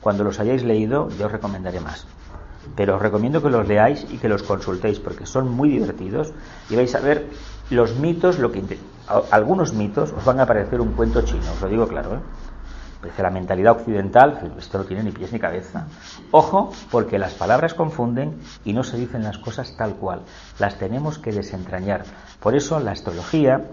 [0.00, 2.06] Cuando los hayáis leído, yo os recomendaré más.
[2.76, 6.32] Pero os recomiendo que los leáis y que los consultéis porque son muy divertidos
[6.70, 7.26] y vais a ver
[7.70, 8.38] los mitos,
[9.32, 12.20] algunos mitos os van a parecer un cuento chino, os lo digo claro, ¿eh?
[13.18, 15.86] La mentalidad occidental, esto no tiene ni pies ni cabeza.
[16.30, 20.22] Ojo, porque las palabras confunden y no se dicen las cosas tal cual.
[20.58, 22.04] Las tenemos que desentrañar.
[22.40, 23.64] Por eso la astrología,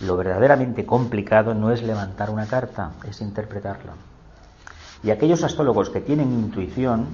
[0.00, 3.92] lo verdaderamente complicado no es levantar una carta, es interpretarla.
[5.02, 7.06] Y aquellos astrólogos que tienen intuición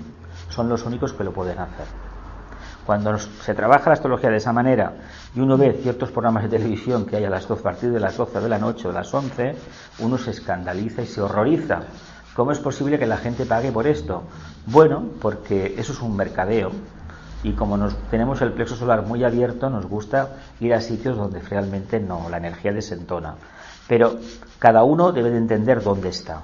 [0.50, 2.07] son los únicos que lo pueden hacer.
[2.88, 4.94] Cuando se trabaja la astrología de esa manera
[5.34, 8.00] y uno ve ciertos programas de televisión que hay a las 12, a partir de
[8.00, 9.56] las 12 de la noche o las 11,
[9.98, 11.80] uno se escandaliza y se horroriza.
[12.34, 14.22] ¿Cómo es posible que la gente pague por esto?
[14.64, 16.70] Bueno, porque eso es un mercadeo
[17.42, 21.40] y como nos tenemos el plexo solar muy abierto, nos gusta ir a sitios donde
[21.40, 23.34] realmente no, la energía desentona.
[23.86, 24.16] Pero
[24.58, 26.40] cada uno debe de entender dónde está.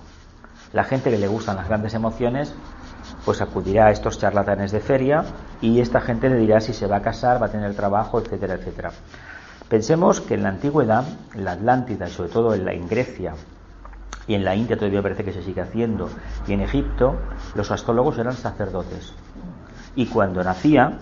[0.74, 2.54] La gente que le gustan las grandes emociones
[3.24, 5.24] pues acudirá a estos charlatanes de feria
[5.64, 8.54] y esta gente le dirá si se va a casar, va a tener trabajo, etcétera,
[8.54, 8.90] etcétera.
[9.66, 13.32] Pensemos que en la antigüedad, en la Atlántida y sobre todo en, la, Grecia
[14.26, 16.10] y en la India todavía parece que se sigue haciendo,
[16.46, 17.16] y en Egipto
[17.54, 19.14] los astrólogos eran sacerdotes.
[19.96, 20.98] Y cuando nacía,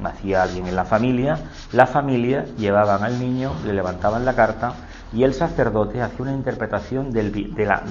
[0.00, 1.36] nacía alguien en la familia,
[1.72, 4.74] la familia llevaban al niño, le levantaban la carta
[5.12, 7.32] y el sacerdote hacía una interpretación del,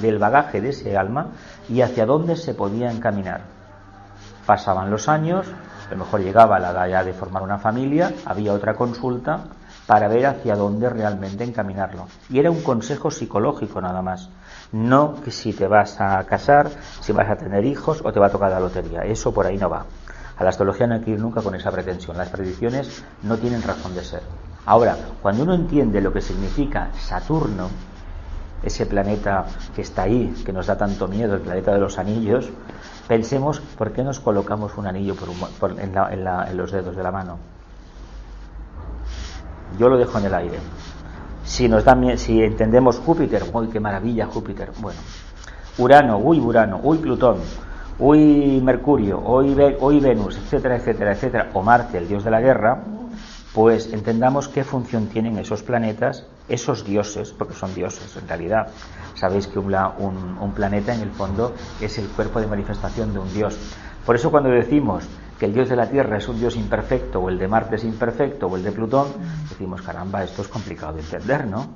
[0.01, 1.31] del bagaje de ese alma
[1.67, 3.41] y hacia dónde se podía encaminar.
[4.45, 5.47] Pasaban los años,
[5.87, 9.45] a lo mejor llegaba la edad ya de formar una familia, había otra consulta
[9.85, 12.07] para ver hacia dónde realmente encaminarlo.
[12.29, 14.29] Y era un consejo psicológico nada más.
[14.71, 16.69] No que si te vas a casar,
[17.01, 19.01] si vas a tener hijos o te va a tocar la lotería.
[19.01, 19.85] Eso por ahí no va.
[20.37, 22.17] A la astrología no hay que ir nunca con esa pretensión.
[22.17, 24.23] Las predicciones no tienen razón de ser.
[24.65, 27.69] Ahora, cuando uno entiende lo que significa Saturno,
[28.63, 29.45] ese planeta
[29.75, 32.49] que está ahí, que nos da tanto miedo, el planeta de los anillos,
[33.07, 35.15] pensemos por qué nos colocamos un anillo
[35.79, 37.37] en, los dedos de la mano.
[39.77, 40.57] Yo lo dejo en el aire.
[41.43, 41.83] Si nos
[42.17, 44.71] si entendemos Júpiter, uy, qué maravilla Júpiter.
[44.79, 44.99] Bueno,
[45.77, 47.37] Urano, uy, Urano, uy, Plutón,
[47.99, 52.81] uy, Mercurio, hoy, hoy Venus, etcétera, etcétera, etcétera, o Marte, el dios de la guerra,
[53.53, 58.67] pues entendamos qué función tienen esos planetas, esos dioses, porque son dioses en realidad.
[59.15, 59.73] Sabéis que un,
[60.39, 63.57] un, planeta en el fondo es el cuerpo de manifestación de un dios.
[64.05, 65.05] Por eso cuando decimos
[65.39, 67.83] que el dios de la Tierra es un dios imperfecto, o el de Marte es
[67.83, 69.07] imperfecto, o el de Plutón,
[69.49, 71.67] decimos, caramba, esto es complicado de entender, ¿no?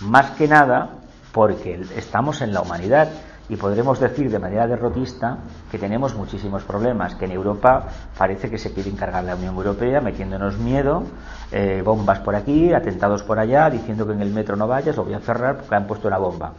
[0.00, 0.98] Más que nada
[1.32, 3.08] porque estamos en la humanidad
[3.48, 5.38] y podremos decir de manera derrotista
[5.70, 10.00] que tenemos muchísimos problemas, que en Europa parece que se quiere encargar la Unión Europea
[10.00, 11.04] metiéndonos miedo,
[11.50, 15.04] eh, bombas por aquí, atentados por allá, diciendo que en el metro no vayas, lo
[15.04, 16.52] voy a cerrar porque han puesto una bomba.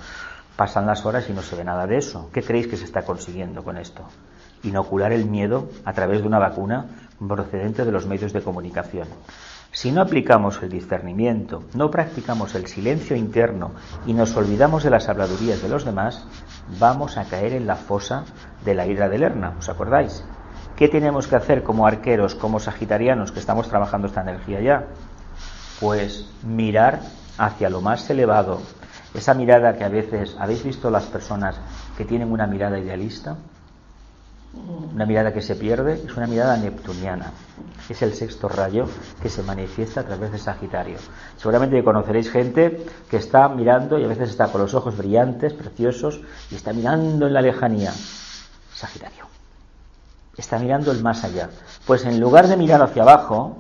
[0.56, 2.30] Pasan las horas y no se ve nada de eso.
[2.34, 4.04] ¿Qué creéis que se está consiguiendo con esto?
[4.64, 6.86] Inocular el miedo a través de una vacuna
[7.26, 9.08] procedente de los medios de comunicación.
[9.72, 13.72] Si no aplicamos el discernimiento, no practicamos el silencio interno
[14.08, 16.26] y nos olvidamos de las habladurías de los demás,
[16.80, 18.26] vamos a caer en la fosa
[18.66, 20.26] de la ira de Lerna, ¿os acordáis?
[20.76, 24.88] ¿Qué tenemos que hacer como arqueros, como sagitarianos que estamos trabajando esta energía ya?
[25.80, 27.02] Pues mirar
[27.38, 28.62] hacia lo más elevado,
[29.14, 31.56] esa mirada que a veces, ¿habéis visto las personas
[31.96, 33.38] que tienen una mirada idealista?
[34.54, 37.32] Una mirada que se pierde es una mirada neptuniana.
[37.88, 38.86] Es el sexto rayo
[39.22, 40.98] que se manifiesta a través de Sagitario.
[41.38, 46.22] Seguramente conoceréis gente que está mirando y a veces está con los ojos brillantes, preciosos,
[46.50, 47.94] y está mirando en la lejanía.
[48.74, 49.26] Sagitario.
[50.36, 51.50] Está mirando el más allá.
[51.86, 53.58] Pues en lugar de mirar hacia abajo,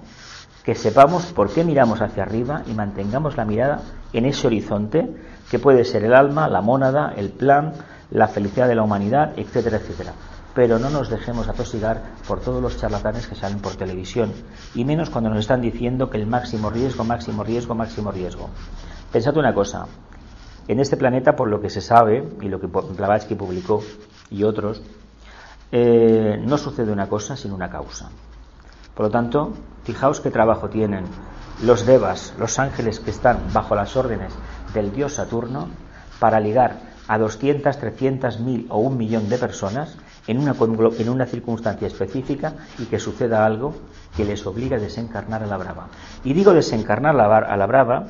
[0.63, 3.81] que sepamos por qué miramos hacia arriba y mantengamos la mirada
[4.13, 5.07] en ese horizonte
[5.51, 7.73] que puede ser el alma, la mónada, el plan,
[8.11, 10.13] la felicidad de la humanidad, etcétera, etcétera
[10.59, 14.33] pero no nos dejemos atosigar por todos los charlatanes que salen por televisión,
[14.75, 18.49] y menos cuando nos están diciendo que el máximo riesgo, máximo riesgo, máximo riesgo.
[19.09, 19.85] Pensad una cosa,
[20.67, 23.81] en este planeta, por lo que se sabe, y lo que Blavatsky publicó
[24.29, 24.83] y otros,
[25.71, 28.09] eh, no sucede una cosa sin una causa.
[28.93, 29.53] Por lo tanto,
[29.85, 31.05] fijaos qué trabajo tienen
[31.63, 34.33] los devas, los ángeles que están bajo las órdenes
[34.73, 35.69] del dios Saturno,
[36.19, 39.97] para ligar a 200, 300, mil o un millón de personas
[40.29, 43.73] en una, una circunstancia específica y que suceda algo
[44.15, 45.87] que les obliga a desencarnar a la brava.
[46.23, 48.05] Y digo desencarnar a la brava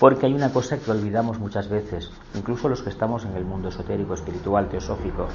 [0.00, 3.68] porque hay una cosa que olvidamos muchas veces, incluso los que estamos en el mundo
[3.68, 5.28] esotérico, espiritual, teosófico.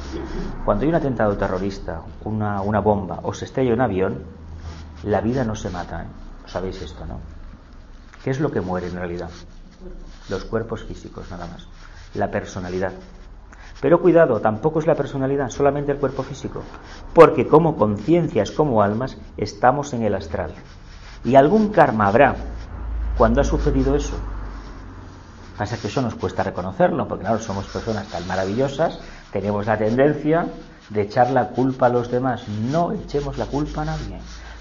[0.65, 4.23] Cuando hay un atentado terrorista, una, una bomba o se estrella un avión,
[5.03, 6.03] la vida no se mata.
[6.03, 6.07] ¿eh?
[6.45, 7.21] Sabéis esto, ¿no?
[8.21, 9.29] ¿Qué es lo que muere en realidad?
[10.27, 11.65] Los cuerpos físicos, nada más.
[12.15, 12.91] La personalidad.
[13.81, 16.63] Pero cuidado, tampoco es la personalidad, solamente el cuerpo físico,
[17.13, 20.51] porque como conciencias, como almas, estamos en el astral.
[21.23, 22.35] Y algún karma habrá
[23.17, 24.15] cuando ha sucedido eso.
[25.57, 28.99] Pasa que eso nos cuesta reconocerlo, porque claro, somos personas tan maravillosas,
[29.31, 30.47] tenemos la tendencia
[30.89, 32.47] de echar la culpa a los demás.
[32.47, 34.19] No echemos la culpa a nadie,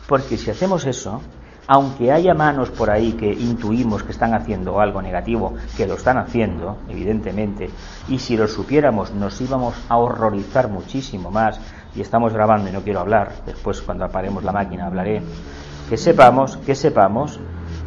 [0.09, 1.23] porque si hacemos eso,
[1.67, 6.19] aunque haya manos por ahí que intuimos que están haciendo algo negativo, que lo están
[6.19, 7.71] haciendo, evidentemente,
[8.09, 11.61] y si lo supiéramos nos íbamos a horrorizar muchísimo más,
[11.95, 15.23] y estamos grabando y no quiero hablar, después cuando aparemos la máquina hablaré,
[15.89, 17.41] que sepamos, que sepamos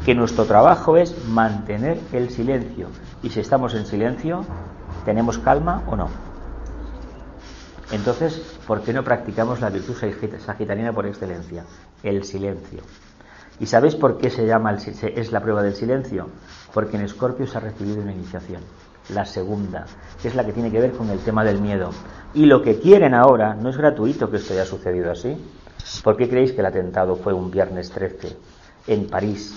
[0.06, 2.88] que nuestro trabajo es mantener el silencio,
[3.24, 4.46] y si estamos en silencio,
[5.06, 6.10] ¿tenemos calma o no?
[7.92, 9.96] Entonces, ¿por qué no practicamos la virtud
[10.46, 11.63] sagitariana por excelencia?
[12.04, 12.82] El silencio.
[13.60, 16.30] ¿Y sabéis por qué se llama es la prueba del silencio?
[16.74, 18.62] Porque en Escorpio se ha recibido una iniciación,
[19.10, 19.86] la segunda,
[20.22, 21.89] que es la que tiene que ver con el tema del miedo.
[22.34, 25.36] Y lo que quieren ahora no es gratuito que esto haya sucedido así.
[26.04, 28.38] ¿Por qué creéis que el atentado fue un viernes 13
[28.88, 29.54] en París?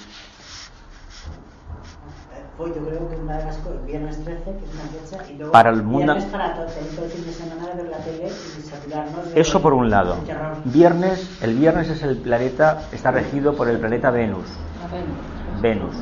[2.59, 5.53] Yo creo que una de las cosas, viernes 13, que es una fecha, y luego
[5.53, 6.15] para el mundo...
[6.15, 9.63] viernes para todo, el fin de semana de ver la tele y saturarnos de Eso
[9.63, 10.17] por un lado.
[10.65, 14.47] Viernes, el viernes es el planeta, está regido por el planeta Venus.
[15.61, 15.97] Venus.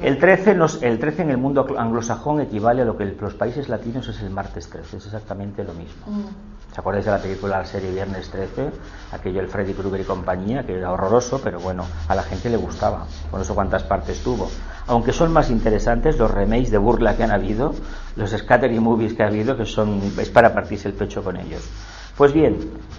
[0.00, 3.68] El 13, nos, el 13 en el mundo anglosajón equivale a lo que los países
[3.68, 6.06] latinos es el martes 13, es exactamente lo mismo.
[6.06, 6.72] Mm.
[6.72, 8.70] ¿Se acuerdan de la película, la serie Viernes 13?
[9.12, 12.56] Aquello el Freddy Krueger y compañía, que era horroroso, pero bueno, a la gente le
[12.56, 13.06] gustaba.
[13.30, 14.48] Por eso cuántas partes tuvo.
[14.86, 17.74] Aunque son más interesantes los remakes de burla que han habido,
[18.14, 21.68] los scattering movies que ha habido, que son, es para partirse el pecho con ellos.
[22.16, 22.58] Pues bien,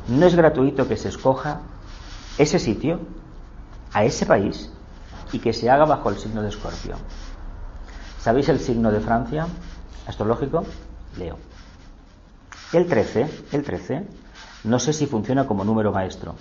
[0.10, 1.62] no es gratuito que se escoja
[2.38, 3.00] ese sitio,
[3.94, 4.72] a ese país,
[5.32, 6.96] y que se haga bajo el signo de Escorpio.
[8.20, 9.48] ¿Sabéis el signo de Francia
[10.08, 10.64] astrológico?
[11.18, 11.38] Leo.
[12.74, 14.06] El 13, el 13,
[14.66, 16.36] no sé si funciona como número maestro,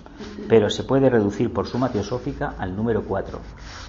[0.48, 3.38] pero se puede reducir por suma teosófica al número 4.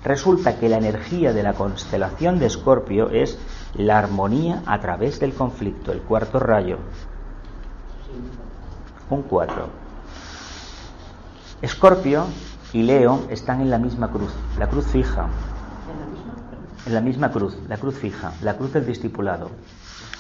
[0.04, 3.39] Resulta que la energía de la constelación de Escorpio es
[3.74, 6.78] la armonía a través del conflicto, el cuarto rayo.
[9.10, 9.68] Un 4.
[11.64, 12.28] Escorpio
[12.74, 15.28] y Leo están en la misma cruz, la cruz fija.
[16.86, 19.49] En la misma cruz, la cruz fija, la cruz del discipulado.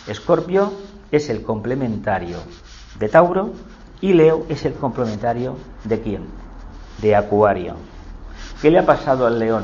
[0.07, 0.73] Escorpio
[1.11, 2.37] es el complementario
[2.99, 3.51] de Tauro
[4.01, 6.25] y Leo es el complementario de quién?
[7.01, 7.75] De Acuario.
[8.61, 9.63] ¿Qué le ha pasado al león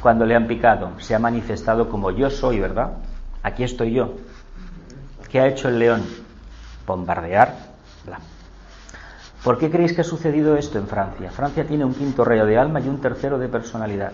[0.00, 0.90] cuando le han picado?
[0.98, 2.94] Se ha manifestado como yo soy, ¿verdad?
[3.42, 4.14] Aquí estoy yo.
[5.30, 6.02] ¿Qué ha hecho el león?
[6.86, 7.74] Bombardear.
[9.44, 11.30] ¿Por qué creéis que ha sucedido esto en Francia?
[11.30, 14.12] Francia tiene un quinto rayo de alma y un tercero de personalidad.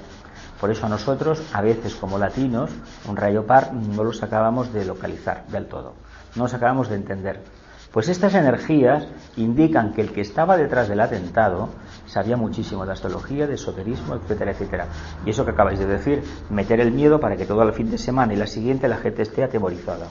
[0.60, 2.72] Por eso a nosotros, a veces como latinos,
[3.08, 5.94] un rayo par no los acabamos de localizar del todo,
[6.34, 7.44] no los acabamos de entender.
[7.92, 9.06] Pues estas energías
[9.36, 11.68] indican que el que estaba detrás del atentado
[12.06, 14.86] sabía muchísimo de astrología, de esoterismo, etcétera, etcétera.
[15.24, 17.98] Y eso que acabáis de decir, meter el miedo para que todo el fin de
[17.98, 20.08] semana y la siguiente la gente esté atemorizada.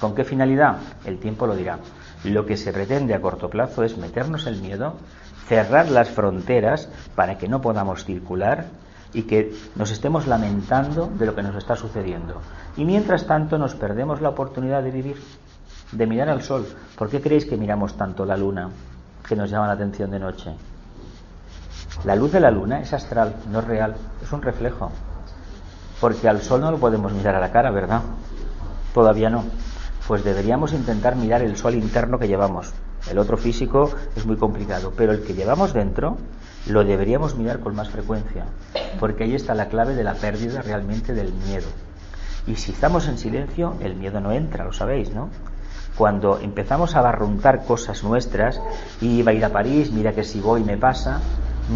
[0.00, 0.78] ¿Con qué finalidad?
[1.04, 1.78] El tiempo lo dirá.
[2.24, 4.94] Lo que se pretende a corto plazo es meternos el miedo,
[5.46, 8.66] cerrar las fronteras para que no podamos circular
[9.12, 12.40] y que nos estemos lamentando de lo que nos está sucediendo.
[12.78, 15.22] Y mientras tanto nos perdemos la oportunidad de vivir,
[15.92, 16.66] de mirar al sol.
[16.96, 18.70] ¿Por qué creéis que miramos tanto la luna,
[19.28, 20.50] que nos llama la atención de noche?
[22.04, 24.90] La luz de la luna es astral, no es real, es un reflejo.
[26.00, 28.00] Porque al sol no lo podemos mirar a la cara, ¿verdad?
[28.92, 29.44] Todavía no
[30.06, 32.72] pues deberíamos intentar mirar el sol interno que llevamos.
[33.10, 36.16] El otro físico es muy complicado, pero el que llevamos dentro
[36.66, 38.44] lo deberíamos mirar con más frecuencia,
[38.98, 41.66] porque ahí está la clave de la pérdida realmente del miedo.
[42.46, 45.28] Y si estamos en silencio, el miedo no entra, lo sabéis, ¿no?
[45.96, 48.60] Cuando empezamos a barruntar cosas nuestras,
[49.00, 51.20] y iba a ir a París, mira que si voy me pasa,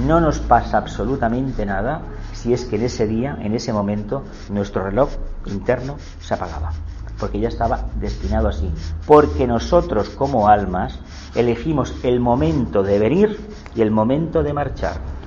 [0.07, 2.03] no nos pasa absolutamente nada
[2.33, 5.11] si es que en ese día, en ese momento, nuestro reloj
[5.47, 6.73] interno se apagaba
[7.19, 8.71] porque ya estaba destinado así.
[9.07, 10.99] Porque nosotros como almas
[11.35, 13.41] elegimos el momento de venir
[13.75, 15.19] y el momento de marchar.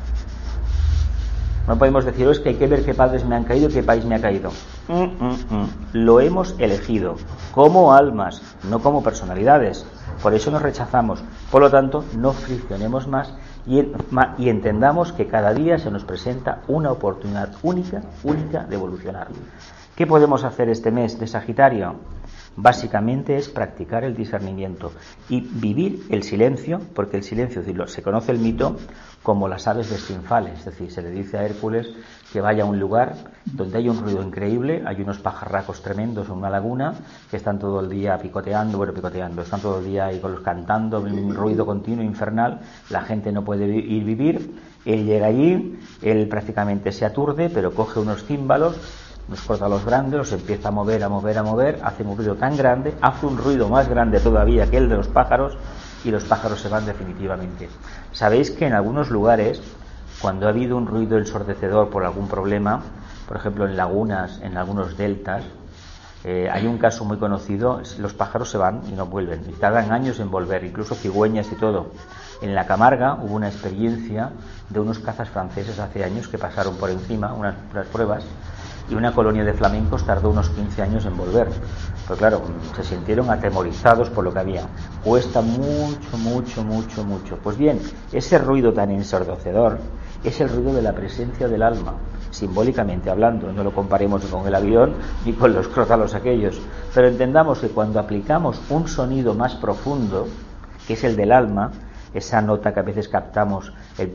[1.68, 3.84] No podemos decir, oh, que hay que ver qué padres me han caído y qué
[3.84, 4.50] país me ha caído.
[4.88, 5.70] Mm, mm, mm.
[5.94, 7.16] Lo hemos elegido
[7.54, 9.86] como almas, no como personalidades.
[10.24, 11.24] Por eso nos rechazamos.
[11.52, 13.34] Por lo tanto, no friccionemos más
[13.68, 13.80] y,
[14.38, 19.28] y entendamos que cada día se nos presenta una oportunidad única, única de evolucionar.
[19.96, 21.96] ¿Qué podemos hacer este mes de Sagitario?
[22.56, 24.92] Básicamente es practicar el discernimiento
[25.28, 28.78] y vivir el silencio, porque el silencio se conoce el mito
[29.22, 31.90] como las aves vestinfales, es decir, se le dice a Hércules
[32.32, 33.16] que vaya a un lugar
[33.46, 36.94] donde hay un ruido increíble, hay unos pajarracos tremendos en una laguna
[37.30, 41.36] que están todo el día picoteando, bueno, picoteando, están todo el día ahí cantando, un
[41.36, 47.06] ruido continuo infernal, la gente no puede ir vivir, él llega allí, él prácticamente se
[47.06, 48.76] aturde, pero coge unos címbalos,
[49.32, 52.36] nos corta los grandes, los empieza a mover, a mover, a mover, hace un ruido
[52.36, 55.58] tan grande, hace un ruido más grande todavía que el de los pájaros
[56.04, 57.70] y los pájaros se van definitivamente.
[58.12, 59.62] Sabéis que en algunos lugares,
[60.22, 62.82] cuando ha habido un ruido ensordecedor por algún problema,
[63.26, 65.44] por ejemplo en lagunas, en algunos deltas,
[66.26, 69.94] eh, hay un caso muy conocido, los pájaros se van y no vuelven, y tardan
[69.94, 71.94] años en volver, incluso cigüeñas y todo.
[72.42, 74.32] En la Camarga hubo una experiencia
[74.68, 77.56] de unos cazas franceses hace años que pasaron por encima unas
[77.94, 78.26] pruebas
[78.92, 81.48] y una colonia de flamencos tardó unos 15 años en volver.
[82.06, 82.42] Pues claro,
[82.76, 84.68] se sintieron atemorizados por lo que había.
[85.04, 87.38] Cuesta mucho, mucho, mucho, mucho.
[87.42, 87.80] Pues bien,
[88.12, 89.80] ese ruido tan ensordecedor
[90.24, 91.94] es el ruido de la presencia del alma,
[92.32, 93.52] simbólicamente hablando.
[93.54, 96.62] No lo comparemos con el avión ni con los crótalos aquellos.
[96.94, 100.28] Pero entendamos que cuando aplicamos un sonido más profundo,
[100.86, 101.72] que es el del alma,
[102.14, 104.14] esa nota que a veces captamos, el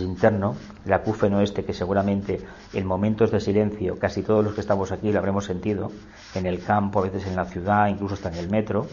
[0.00, 0.54] interno,
[0.84, 2.40] el acúfeno este, que seguramente
[2.72, 5.90] en momentos de silencio, casi todos los que estamos aquí lo habremos sentido,
[6.34, 8.86] en el campo, a veces en la ciudad, incluso hasta en el metro,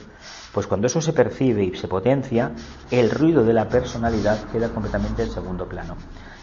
[0.54, 2.52] pues cuando eso se percibe y se potencia,
[2.92, 5.96] el ruido de la personalidad queda completamente en segundo plano.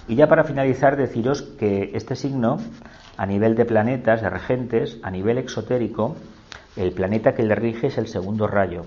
[0.09, 2.59] Y ya para finalizar, deciros que este signo,
[3.17, 6.17] a nivel de planetas, de regentes, a nivel exotérico,
[6.77, 8.85] el planeta que le rige es el segundo rayo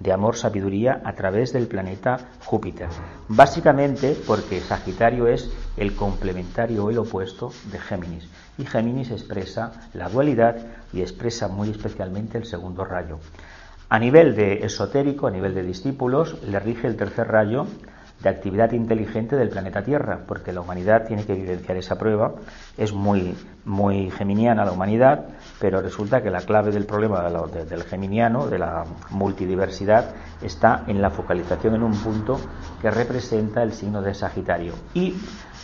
[0.00, 2.88] de amor, sabiduría a través del planeta Júpiter.
[3.28, 8.28] Básicamente porque Sagitario es el complementario o el opuesto de Géminis.
[8.58, 10.56] Y Géminis expresa la dualidad
[10.92, 13.18] y expresa muy especialmente el segundo rayo.
[13.88, 17.66] A nivel de esotérico, a nivel de discípulos, le rige el tercer rayo
[18.22, 22.34] de actividad inteligente del planeta Tierra, porque la humanidad tiene que vivenciar esa prueba.
[22.76, 25.26] Es muy, muy geminiana la humanidad,
[25.58, 31.10] pero resulta que la clave del problema del geminiano, de la multidiversidad, está en la
[31.10, 32.38] focalización en un punto
[32.80, 34.74] que representa el signo de Sagitario.
[34.94, 35.14] Y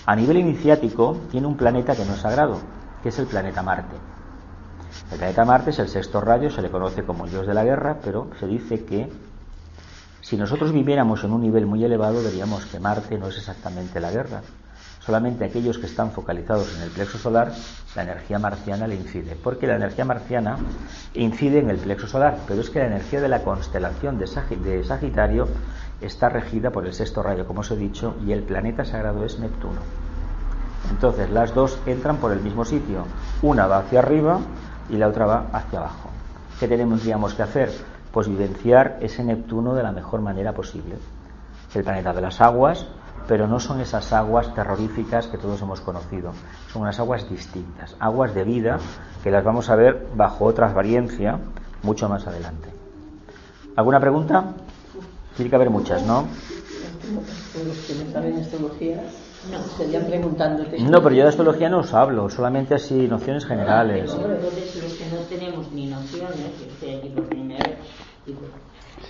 [0.07, 2.59] a nivel iniciático tiene un planeta que no es sagrado,
[3.03, 3.97] que es el planeta Marte.
[5.11, 7.65] El planeta Marte es el sexto rayo, se le conoce como el dios de la
[7.65, 9.11] guerra, pero se dice que
[10.23, 14.11] si nosotros viviéramos en un nivel muy elevado, veríamos que Marte no es exactamente la
[14.11, 14.43] guerra.
[15.05, 17.53] Solamente aquellos que están focalizados en el plexo solar,
[17.97, 19.37] la energía marciana le incide.
[19.43, 20.57] Porque la energía marciana
[21.15, 24.27] incide en el plexo solar, pero es que la energía de la constelación de,
[24.85, 25.49] Sagitario
[26.01, 29.39] está regida por el sexto rayo, como os he dicho, y el planeta sagrado es
[29.39, 29.81] Neptuno.
[30.91, 33.05] Entonces las dos entran por el mismo sitio.
[33.43, 34.41] Una va hacia arriba
[34.89, 36.11] y la otra va hacia abajo.
[36.61, 37.71] ¿Qué tenemos que hacer?
[38.13, 40.97] pues vivenciar ese Neptuno de la mejor manera posible.
[41.75, 42.87] El planeta de las aguas,
[43.27, 46.33] pero no son esas aguas terroríficas que todos hemos conocido,
[46.73, 48.79] son unas aguas distintas, aguas de vida
[49.23, 51.39] que las vamos a ver bajo otra apariencia
[51.83, 52.69] mucho más adelante.
[53.77, 54.45] ¿Alguna pregunta?
[55.37, 56.27] Tiene que haber muchas, ¿no?
[57.13, 59.03] Los que no saben astrología
[59.51, 60.79] no, estarían preguntándote.
[60.81, 64.13] No, pero yo de astrología no os hablo, solamente así nociones generales.
[64.13, 67.79] entonces los que no tenemos ni nociones, yo estoy aquí por primera vez,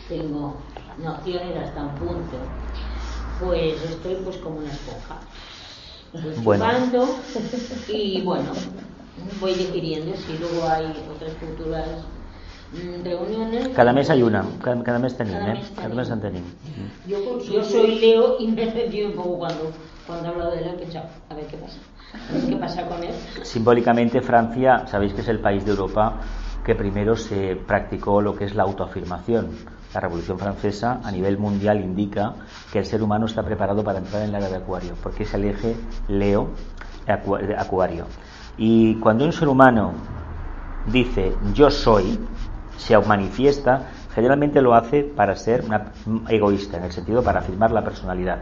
[0.09, 0.57] tengo
[0.99, 2.37] nociones hasta un punto,
[3.45, 5.21] pues estoy pues como una esponja.
[6.13, 6.67] Pues bueno.
[7.89, 8.53] y bueno,
[9.41, 11.89] voy digiriendo si luego hay otras futuras
[12.73, 13.69] mm, reuniones.
[13.71, 15.73] Cada mes hay una, cada, mes tenéis, ¿eh?
[15.75, 16.45] Cada mes han tenido.
[17.07, 19.73] Yo, yo soy Leo y me he sentido un poco cuando,
[20.07, 21.79] cuando he hablado de Leo, he pensado, a ver qué pasa.
[22.47, 23.15] ¿Qué pasa con él?
[23.43, 26.21] Simbólicamente Francia, sabéis que es el país de Europa
[26.65, 29.51] que primero se practicó lo que es la autoafirmación.
[29.95, 32.35] La Revolución Francesa a nivel mundial indica
[32.73, 35.35] que el ser humano está preparado para entrar en la era de Acuario, porque es
[35.35, 35.77] el eje
[36.09, 36.51] Leo
[37.59, 38.07] Acuario.
[38.57, 39.93] Y cuando un ser humano
[40.87, 42.19] dice yo soy,
[42.77, 45.65] se manifiesta, generalmente lo hace para ser
[46.29, 48.39] egoísta, en el sentido para afirmar la personalidad.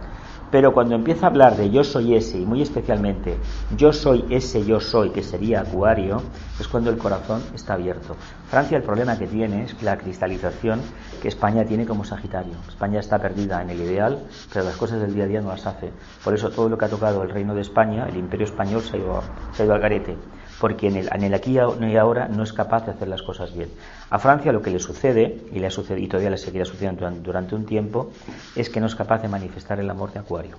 [0.51, 3.37] Pero cuando empieza a hablar de yo soy ese, y muy especialmente
[3.77, 6.23] yo soy ese yo soy, que sería Acuario,
[6.59, 8.17] es cuando el corazón está abierto.
[8.49, 10.81] Francia el problema que tiene es la cristalización
[11.23, 12.55] que España tiene como Sagitario.
[12.69, 14.19] España está perdida en el ideal,
[14.53, 15.93] pero las cosas del día a día no las hace.
[16.25, 18.97] Por eso todo lo que ha tocado el reino de España, el imperio español, se
[18.97, 19.23] ha ido,
[19.53, 20.17] se ha al garete
[20.61, 23.53] porque en el, en el aquí y ahora no es capaz de hacer las cosas
[23.55, 23.71] bien.
[24.11, 27.11] A Francia lo que le sucede, y, le ha sucedido, y todavía le seguirá sucediendo
[27.23, 28.11] durante, un tiempo,
[28.55, 30.59] es que no es capaz de manifestar el amor de Acuario,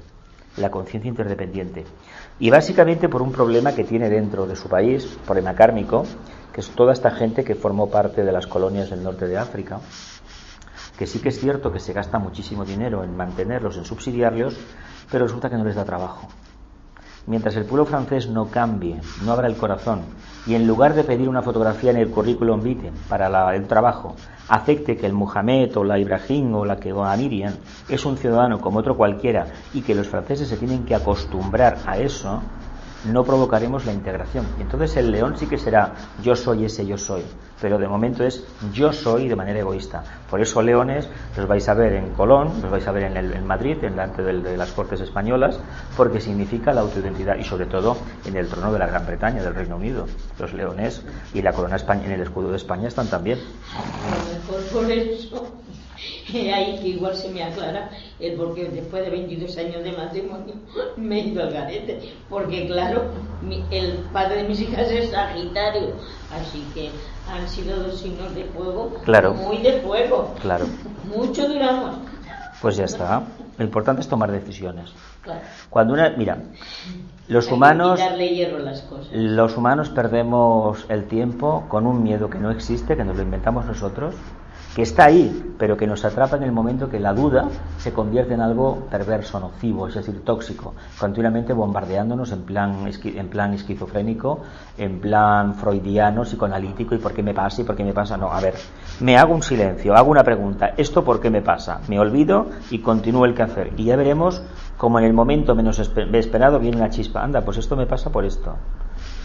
[0.58, 1.86] la conciencia interdependiente.
[2.40, 6.04] Y básicamente por un problema que tiene dentro de su país, problema kármico,
[6.52, 9.80] que es toda esta gente que formó parte de las colonias del norte de África,
[10.98, 14.58] que sí que es cierto que se gasta muchísimo dinero en mantenerlos, en subsidiarlos,
[15.12, 16.28] pero resulta que no les da trabajo.
[17.28, 20.02] Mientras el pueblo francés no cambie, no abra el corazón
[20.48, 24.16] y en lugar de pedir una fotografía en el currículum vitae para el trabajo,
[24.48, 27.54] acepte que el Muhammad o la Ibrahim o la que o Miriam
[27.88, 31.98] es un ciudadano como otro cualquiera y que los franceses se tienen que acostumbrar a
[31.98, 32.42] eso,
[33.06, 34.46] no provocaremos la integración.
[34.58, 37.24] Y entonces el león sí que será yo soy ese yo soy,
[37.62, 38.44] pero de momento es
[38.74, 40.04] yo soy de manera egoísta.
[40.30, 43.34] Por eso leones los vais a ver en Colón, los vais a ver en, el,
[43.34, 45.60] en Madrid, delante de, las Cortes Españolas,
[45.98, 49.56] porque significa la autoidentidad y sobre todo en el trono de la Gran Bretaña, del
[49.56, 50.06] Reino Unido.
[50.40, 53.40] Los leones y la corona España, en el escudo de España están también.
[54.48, 55.61] por eso
[56.54, 57.90] ahí que igual se me aclara
[58.20, 60.56] el por qué después de 22 años de matrimonio
[60.98, 62.00] me he ido al garete.
[62.30, 63.04] Porque claro,
[63.72, 65.94] el padre de mis hijas es Sagitario,
[66.34, 66.90] así que
[67.30, 69.34] han sido dos signos de fuego, claro.
[69.34, 70.34] muy de fuego.
[70.42, 70.66] Claro.
[71.16, 71.96] Mucho duramos.
[72.62, 73.24] Pues ya está.
[73.58, 74.92] Lo importante es tomar decisiones.
[75.70, 76.38] Cuando una, mira,
[77.28, 78.00] los humanos,
[79.12, 83.66] los humanos perdemos el tiempo con un miedo que no existe, que nos lo inventamos
[83.66, 84.16] nosotros,
[84.76, 87.48] que está ahí, pero que nos atrapa en el momento que la duda
[87.78, 93.54] se convierte en algo perverso, nocivo, es decir, tóxico, continuamente bombardeándonos en plan, en plan
[93.54, 94.40] esquizofrénico,
[94.78, 98.16] en plan freudiano, psicoanalítico, y por qué me pasa y por qué me pasa.
[98.16, 98.56] No, a ver,
[99.02, 101.82] me hago un silencio, hago una pregunta, ¿esto por qué me pasa?
[101.90, 103.74] Me olvido y continúo el quehacer.
[103.76, 104.42] Y ya veremos
[104.78, 107.24] cómo en el momento menos esperado viene una chispa.
[107.24, 108.56] Anda, pues esto me pasa por esto.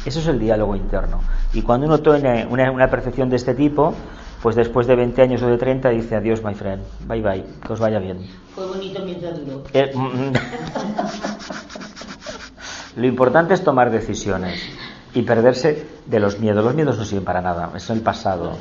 [0.06, 1.20] Eso es el diálogo interno.
[1.52, 3.92] Y cuando uno tiene una, percepción de este tipo,
[4.46, 7.72] pues después de 20 años o de 30 dice adiós, my friend, bye bye, que
[7.72, 8.18] os vaya bien.
[8.54, 9.64] Fue bonito mientras duró.
[9.72, 10.32] Eh, mm, mm.
[13.00, 14.62] Lo importante es tomar decisiones
[15.14, 16.64] y perderse de los miedos.
[16.64, 18.52] Los miedos no sirven para nada, es el pasado.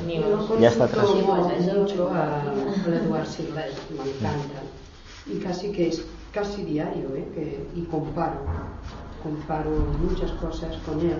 [0.58, 1.06] Ya está atrás.
[5.24, 7.28] Y casi que es casi diario, ¿eh?
[7.32, 8.40] que, y comparo
[9.22, 9.70] comparo
[10.02, 11.18] muchas cosas con él.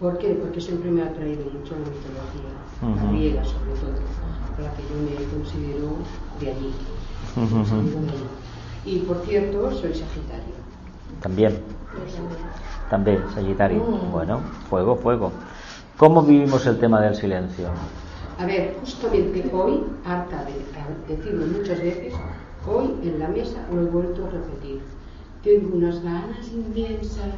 [0.00, 0.28] ¿Por qué?
[0.28, 3.92] Porque siempre me ha traído mucho la mitología, la griega sobre todo,
[4.58, 5.88] la que yo me considero
[6.40, 6.72] de allí.
[8.86, 10.54] Y por cierto, soy Sagitario.
[11.20, 11.58] También.
[12.88, 13.84] También, Sagitario.
[13.84, 14.10] Mm.
[14.10, 14.40] Bueno,
[14.70, 15.32] fuego, fuego.
[15.98, 17.68] ¿Cómo vivimos el tema del silencio?
[18.38, 22.14] A ver, justamente hoy, harta de decirlo muchas veces,
[22.66, 24.80] hoy en la mesa lo he vuelto a repetir
[25.42, 27.34] tengo unas ganas inmensas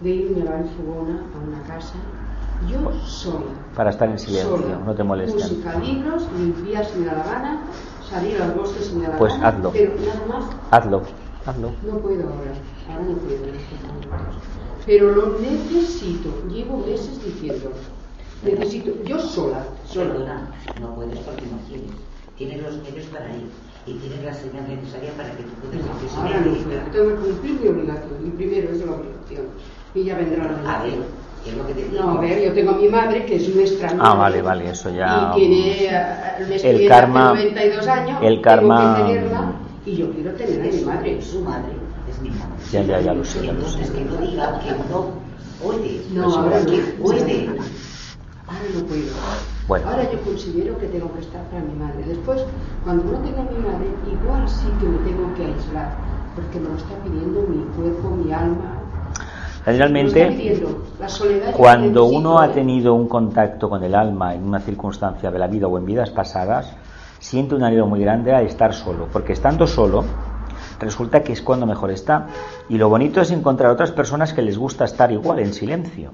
[0.00, 1.94] de irme a la Fogona a una casa,
[2.68, 3.52] yo sola.
[3.74, 5.50] Para estar en silencio, no te molestes.
[5.50, 7.60] Música, libros, limpiar si me da la gana,
[8.08, 9.48] salir al bosque si me da la pues gana.
[9.48, 9.70] hazlo.
[9.72, 10.44] Pero nada más.
[10.70, 11.02] Hazlo,
[11.46, 11.70] hazlo.
[11.82, 12.52] No puedo ahora,
[12.90, 14.42] ahora no puedo en estos momentos.
[14.86, 17.74] Pero lo necesito, llevo meses diciéndolo.
[18.44, 20.48] Necesito, yo sola, sola.
[20.80, 21.90] no puedes porque no quieres.
[22.36, 23.48] Tienes los medios para ir
[23.86, 27.60] y tienes la señal necesaria para que tú puedas no, Ahora no, tengo que cumplir
[27.60, 28.26] mi obligación.
[28.26, 29.46] Y primero es la obligación.
[29.94, 30.98] Y ya vendrá la A ver,
[31.44, 31.88] ¿qué es lo que te?
[31.92, 34.90] No, a ver, yo tengo a mi madre que es nuestra Ah, vale, vale, eso
[34.90, 35.30] ya.
[35.32, 35.88] Y tiene
[36.38, 38.18] el, el karma, 92 años.
[38.20, 38.76] El karma.
[38.76, 39.52] Tengo que tenerla,
[39.86, 41.22] y yo quiero tener a mi madre.
[41.22, 41.72] Su madre
[42.10, 42.54] es mi madre.
[42.72, 43.78] Ya, ya, ya lo sé, ya lo sé.
[43.92, 45.10] que no diga que no
[45.62, 46.00] puede.
[46.10, 47.02] No, ahora no.
[47.04, 47.48] puede.
[48.48, 49.12] Ahora no puedo.
[49.68, 49.88] Bueno.
[49.88, 52.02] Ahora yo considero que tengo que estar para mi madre.
[52.04, 52.40] Después,
[52.82, 55.94] cuando no tenga mi madre, igual sí que me tengo que aislar,
[56.34, 58.83] porque me lo está pidiendo mi cuerpo, mi alma.
[59.64, 60.62] Generalmente,
[61.56, 65.66] cuando uno ha tenido un contacto con el alma en una circunstancia de la vida
[65.66, 66.76] o en vidas pasadas,
[67.18, 70.04] siente un anhelo muy grande a estar solo, porque estando solo,
[70.78, 72.26] resulta que es cuando mejor está.
[72.68, 76.12] Y lo bonito es encontrar otras personas que les gusta estar igual, en silencio.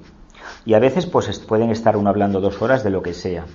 [0.65, 3.45] Y a veces pues pueden estar uno hablando dos horas de lo que sea,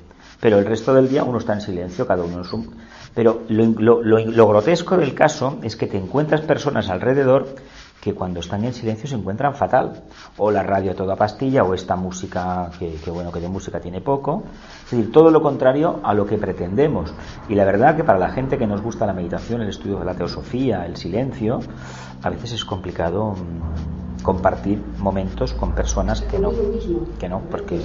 [0.40, 2.72] pero el resto del día uno está en silencio, cada uno en su...
[3.14, 7.54] Pero lo, lo, grotesco del caso es que te encuentras personas alrededor
[8.06, 10.04] que cuando están en silencio se encuentran fatal.
[10.38, 13.80] O la radio a toda pastilla, o esta música, que, que, bueno, que de música
[13.80, 14.44] tiene poco.
[14.84, 17.12] Es decir, todo lo contrario a lo que pretendemos.
[17.48, 20.04] Y la verdad que para la gente que nos gusta la meditación, el estudio de
[20.04, 21.58] la teosofía, el silencio,
[22.22, 26.52] a veces es complicado mm, compartir momentos con personas que no,
[27.18, 27.80] que no, porque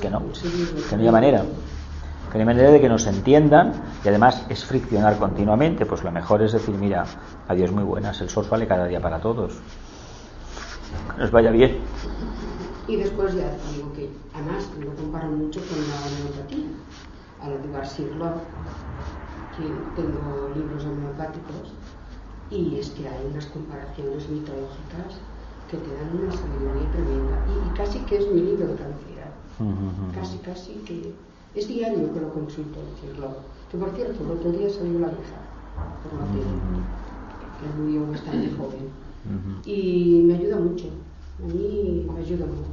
[0.00, 0.22] que no,
[0.88, 1.44] que no hay manera,
[2.30, 3.72] que hay manera de que nos entiendan
[4.04, 7.04] y además es friccionar continuamente, pues lo mejor es decir, mira,
[7.48, 9.54] adiós muy buenas, el sol vale cada día para todos,
[11.14, 11.78] que nos vaya bien.
[12.86, 16.70] Y después ya digo que además lo comparo mucho con la homeopatía,
[17.42, 18.32] al siglo
[19.56, 21.72] que tengo libros homeopáticos
[22.50, 25.20] y es que hay unas comparaciones mitológicas
[25.70, 27.46] que te dan una sabiduría tremenda.
[27.46, 29.32] Y, casi que es mi libro de cabecera.
[30.14, 31.14] Casi, casi que
[31.54, 33.28] es diario que lo consulto, decirlo.
[33.70, 35.40] Que por cierto, el otro día salió la vieja
[36.02, 36.44] por la tele,
[37.60, 38.90] que murió bastante joven.
[39.64, 40.86] Y me ayuda mucho.
[41.42, 42.70] A mí me ayuda mucho.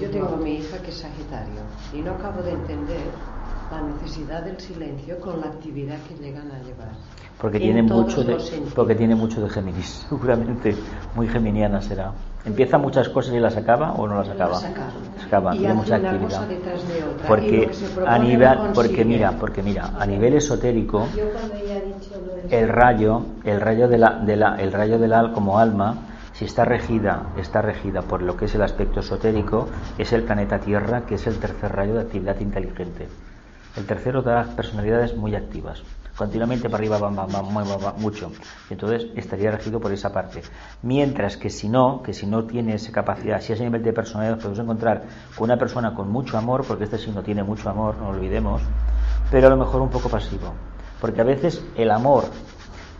[0.00, 1.60] Yo tengo a mi hija que es Sagitario
[1.92, 3.10] y no acabo de entender
[3.70, 6.88] la necesidad del silencio con la actividad que llegan a llevar.
[7.40, 8.36] Porque tiene mucho de
[8.74, 10.74] porque tiene mucho de Géminis seguramente.
[11.14, 12.12] Muy geminiana será.
[12.44, 16.46] Empieza muchas cosas y las acaba o no las acaba las acaba tiene mucha actividad.
[17.26, 17.70] porque
[18.06, 21.06] a nivel porque mira porque mira a nivel esotérico
[22.50, 25.94] el rayo el rayo de la, de la el rayo del al como alma
[26.32, 30.58] si está regida está regida por lo que es el aspecto esotérico es el planeta
[30.58, 33.08] Tierra que es el tercer rayo de actividad inteligente
[33.78, 35.82] el tercero da personalidades muy activas
[36.18, 38.32] continuamente para arriba va, mucho.
[38.68, 40.42] Entonces estaría regido por esa parte.
[40.82, 43.92] Mientras que si no, que si no tiene esa capacidad, si es a nivel de
[43.92, 45.04] personalidad, podemos encontrar
[45.36, 48.60] con una persona con mucho amor, porque este signo tiene mucho amor, no lo olvidemos,
[49.30, 50.52] pero a lo mejor un poco pasivo.
[51.00, 52.24] Porque a veces el amor,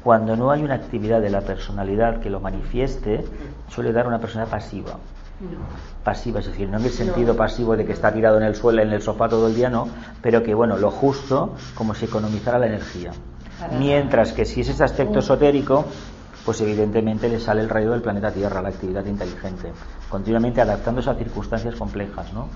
[0.04, 3.24] cuando no hay una actividad de la personalidad que lo manifieste,
[3.68, 4.92] suele dar una persona pasiva.
[6.04, 8.82] Pasiva, es decir, no en el sentido pasivo de que está tirado en el suelo,
[8.82, 9.88] en el sofá todo el día, no,
[10.22, 13.10] pero que bueno, lo justo, como si economizara la energía.
[13.78, 15.84] Mientras que si es ese aspecto esotérico,
[16.44, 19.70] pues evidentemente le sale el rayo del planeta Tierra, la actividad inteligente,
[20.08, 22.48] continuamente adaptándose a circunstancias complejas, ¿no?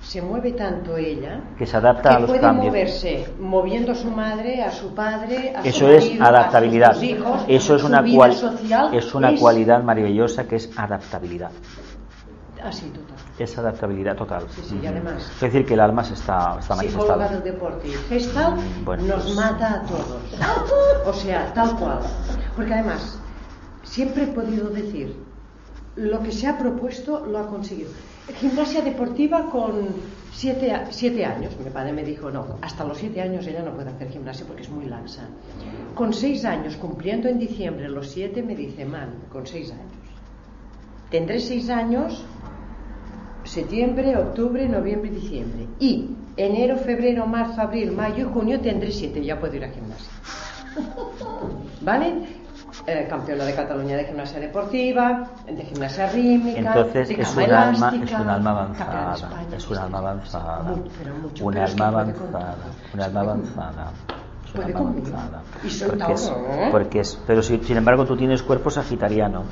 [0.00, 2.66] Se mueve tanto ella que se adapta que a los puede cambios.
[2.66, 6.90] moverse moviendo a su madre, a su padre, a su es marido, adaptabilidad.
[6.90, 10.70] a sus hijos, Eso es su una, cual- social es una cualidad maravillosa que es
[10.76, 11.50] adaptabilidad.
[12.64, 13.16] Así, total.
[13.38, 14.46] Es adaptabilidad total.
[14.54, 17.28] Sí, sí, y además- Es decir, que el alma se está, está manifestada.
[17.28, 18.54] del deporte gestal
[18.84, 20.22] bueno, nos pues- mata a todos.
[21.06, 21.98] O sea, tal cual.
[22.56, 23.18] Porque además,
[23.82, 25.14] siempre he podido decir,
[25.96, 27.90] lo que se ha propuesto lo ha conseguido.
[28.40, 29.88] Gimnasia deportiva con
[30.32, 31.52] siete, siete años.
[31.62, 34.62] Mi padre me dijo, no, hasta los siete años ella no puede hacer gimnasia porque
[34.62, 35.28] es muy laxa.
[35.94, 39.92] Con seis años, cumpliendo en diciembre los siete, me dice, man, con seis años.
[41.10, 42.24] Tendré seis años
[43.44, 45.66] septiembre, octubre, noviembre, diciembre.
[45.78, 50.10] Y enero, febrero, marzo, abril, mayo y junio tendré siete, ya puedo ir a gimnasia.
[51.82, 52.42] ¿Vale?
[52.86, 57.88] Eh, campeona de Cataluña de gimnasia deportiva, de gimnasia rítmica, Entonces de es un alma,
[57.88, 61.64] elástica, es un alma avanzada, España, es un alma avanzada, Mucho, pero mucho, un pero
[61.64, 62.56] es alma avanzada,
[62.92, 63.92] un alma avanzada.
[64.44, 65.42] es un Puede alma avanzada.
[65.64, 66.68] Y soy Porque es, Tauro, ¿eh?
[66.72, 69.44] porque es, pero si- sin embargo tú tienes cuerpo sagitariano,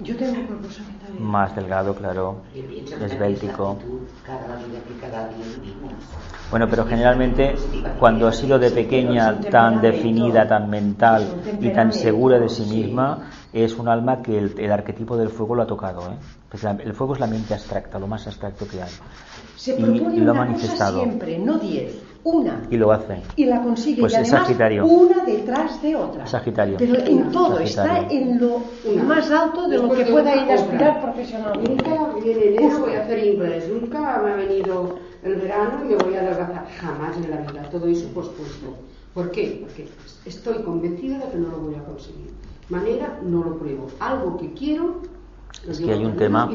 [0.00, 1.14] Yo tengo cuerpo sagitario.
[1.18, 2.36] más delgado, claro,
[3.00, 3.76] esbéltico.
[6.50, 7.54] Bueno, pero generalmente
[7.98, 11.26] cuando ha sido de pequeña tan definida, tan mental
[11.60, 13.18] y tan segura de sí misma,
[13.52, 16.08] es un alma que el, el arquetipo del fuego lo ha tocado.
[16.10, 16.16] ¿eh?
[16.48, 18.90] Pues la- el fuego es la mente abstracta, lo más abstracto que hay.
[19.56, 21.00] Se y lo ha manifestado.
[21.00, 22.62] cosa siempre, no diez, una.
[22.70, 23.22] Y lo hace.
[23.36, 24.84] y la consigue Pues y además Sagitario.
[24.86, 26.26] una detrás de otra.
[26.26, 26.76] Sagitario.
[26.78, 27.92] Pero en todo, Sagitario.
[28.02, 28.60] está en lo
[28.92, 29.02] Una.
[29.04, 31.88] más alto de lo que pueda una, ir a aspirar profesionalmente.
[31.88, 35.96] Nunca viene enero voy a hacer inglés, nunca me ha venido el verano y me
[35.96, 38.74] voy a adelgazar, jamás en la vida, todo eso pospuesto.
[39.14, 39.58] ¿Por qué?
[39.62, 39.88] Porque
[40.26, 42.30] estoy convencida de que no lo voy a conseguir.
[42.68, 43.86] Manera, no lo pruebo.
[44.00, 45.00] Algo que quiero,
[45.66, 46.48] Es que hay un tema,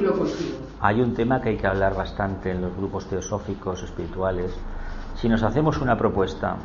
[0.79, 4.51] hay un tema que hay que hablar bastante en los grupos teosóficos, espirituales.
[5.23, 6.57] Si nos hacemos una propuesta,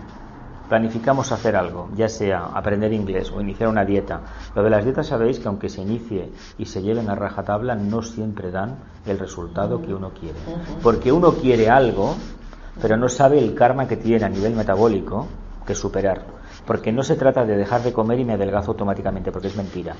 [0.68, 4.20] planificamos hacer algo, ya sea aprender inglés o iniciar una dieta.
[4.56, 8.02] Lo de las dietas sabéis que aunque se inicie y se lleven a rajatabla, no
[8.02, 8.74] siempre dan
[9.06, 10.40] el resultado que uno quiere.
[10.82, 12.16] Porque uno quiere algo,
[12.82, 15.28] pero no sabe el karma que tiene a nivel metabólico
[15.64, 16.22] que superar.
[16.66, 19.94] Porque no se trata de dejar de comer y me adelgazo automáticamente, porque es mentira.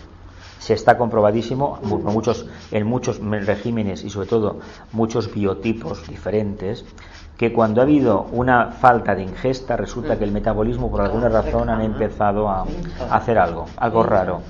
[0.59, 4.59] Se está comprobadísimo muchos, en muchos me- regímenes y sobre todo
[4.91, 6.85] muchos biotipos diferentes
[7.39, 11.71] que cuando ha habido una falta de ingesta resulta que el metabolismo por alguna razón
[11.71, 12.67] han empezado a,
[13.11, 14.43] hacer algo, algo raro.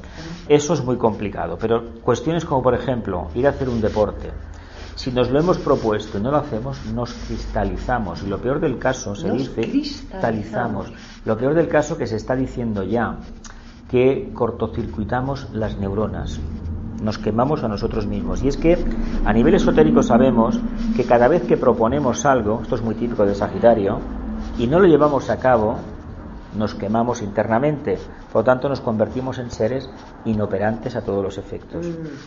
[0.49, 4.31] Eso es muy complicado, pero cuestiones como por ejemplo ir a hacer un deporte,
[4.95, 8.23] si nos lo hemos propuesto y no lo hacemos, nos cristalizamos.
[8.23, 10.91] Y lo peor del caso se Nos dice cristalizamos.
[11.27, 13.19] Lo peor del caso que se está diciendo ya
[13.91, 16.41] que cortocircuitamos las neuronas.
[17.03, 18.43] Nos quemamos a nosotros mismos.
[18.43, 18.77] Y es que
[19.25, 20.59] a nivel esotérico sabemos
[20.97, 24.01] que cada vez que proponemos algo, esto es muy típico de Sagitario,
[24.59, 25.77] y no lo llevamos a cabo,
[26.57, 27.99] nos quemamos internamente.
[28.33, 29.89] Por lo tanto, nos convertimos en seres
[30.25, 31.87] inoperantes a todos los efectos.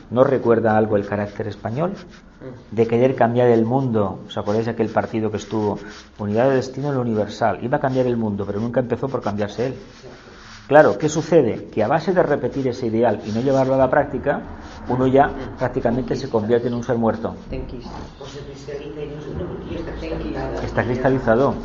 [0.09, 1.93] ¿No recuerda algo el carácter español?
[2.71, 4.19] De querer cambiar el mundo.
[4.27, 5.79] ¿Os acordáis de aquel partido que estuvo?
[6.19, 7.59] Unidad de destino en lo universal.
[7.63, 9.75] Iba a cambiar el mundo, pero nunca empezó por cambiarse él.
[10.71, 11.65] Claro, ¿qué sucede?
[11.65, 14.41] Que a base de repetir ese ideal y no llevarlo a la práctica,
[14.87, 17.35] uno ya prácticamente se convierte en un ser muerto.
[20.63, 21.55] Está cristalizado.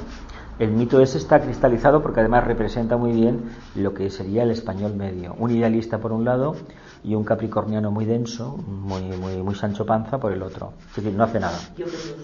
[0.59, 3.45] El mito ese está cristalizado porque además representa muy bien
[3.77, 5.37] lo que sería el español medio.
[5.39, 6.57] Un idealista por un lado
[7.05, 10.73] y un capricorniano muy denso, muy, muy, Sancho Panza por el otro.
[10.91, 11.57] Es decir, no hace nada.
[11.77, 12.17] Yo creo,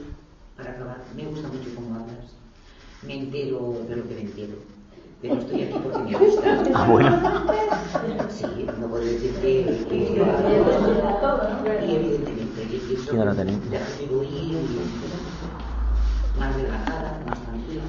[0.57, 2.35] para acabar, me gusta mucho cómo hablas.
[3.07, 4.72] Me entero de lo que me.
[5.23, 6.62] Pero estoy aquí porque me gusta.
[6.75, 7.11] Ah, bueno.
[8.29, 9.97] Sí, no puedo decir que, que
[11.87, 13.70] y evidentemente que pienso Sí, no lo tenemos.
[13.70, 13.79] ya
[16.39, 17.83] más relajada, más tranquila.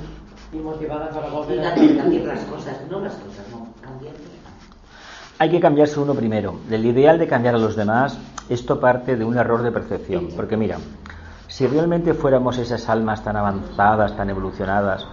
[0.51, 1.73] Y motivada para Y volver a...
[1.73, 4.21] cambiar, cambiar las cosas, no las cosas, no, cambiarlas.
[5.39, 6.55] Hay que cambiarse uno primero.
[6.69, 8.19] Del ideal de cambiar a los demás,
[8.49, 10.29] esto parte de un error de percepción.
[10.35, 10.77] Porque mira,
[11.47, 15.07] si realmente fuéramos esas almas tan avanzadas, tan evolucionadas,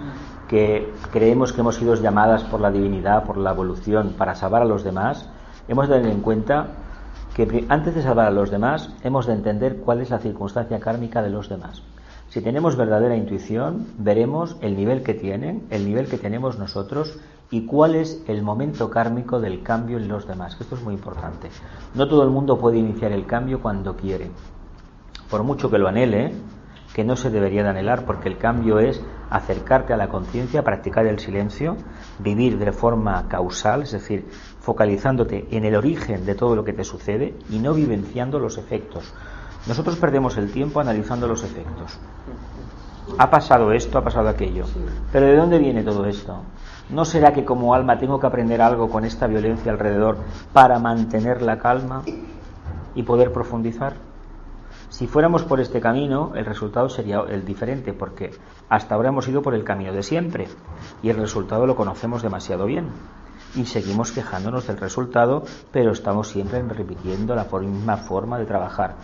[0.50, 4.64] que creemos que hemos sido llamadas por la divinidad, por la evolución, para salvar a
[4.64, 5.30] los demás,
[5.68, 6.70] hemos de tener en cuenta
[7.36, 11.22] que antes de salvar a los demás, hemos de entender cuál es la circunstancia kármica
[11.22, 11.84] de los demás.
[12.30, 17.20] Si tenemos verdadera intuición, veremos el nivel que tienen, el nivel que tenemos nosotros
[17.52, 20.56] y cuál es el momento kármico del cambio en los demás.
[20.60, 21.48] Esto es muy importante.
[21.94, 24.32] No todo el mundo puede iniciar el cambio cuando quiere.
[25.30, 26.32] por mucho que lo anhele,
[26.92, 29.00] que no se debería de anhelar, porque el cambio es
[29.30, 31.76] acercarte a la conciencia, practicar el silencio,
[32.18, 34.28] vivir de forma causal, es decir,
[34.60, 39.14] focalizándote en el origen de todo lo que te sucede y no vivenciando los efectos.
[39.66, 41.98] Nosotros perdemos el tiempo analizando los efectos.
[43.18, 44.64] Ha pasado esto, ha pasado aquello.
[45.12, 46.42] Pero ¿de dónde viene todo esto?
[46.90, 50.18] ¿No será que como alma tengo que aprender algo con esta violencia alrededor
[50.52, 52.02] para mantener la calma
[52.94, 54.09] y poder profundizar?
[54.90, 58.32] Si fuéramos por este camino, el resultado sería el diferente, porque
[58.68, 60.48] hasta ahora hemos ido por el camino de siempre
[61.00, 62.88] y el resultado lo conocemos demasiado bien.
[63.54, 68.96] Y seguimos quejándonos del resultado, pero estamos siempre repitiendo la misma forma de trabajar.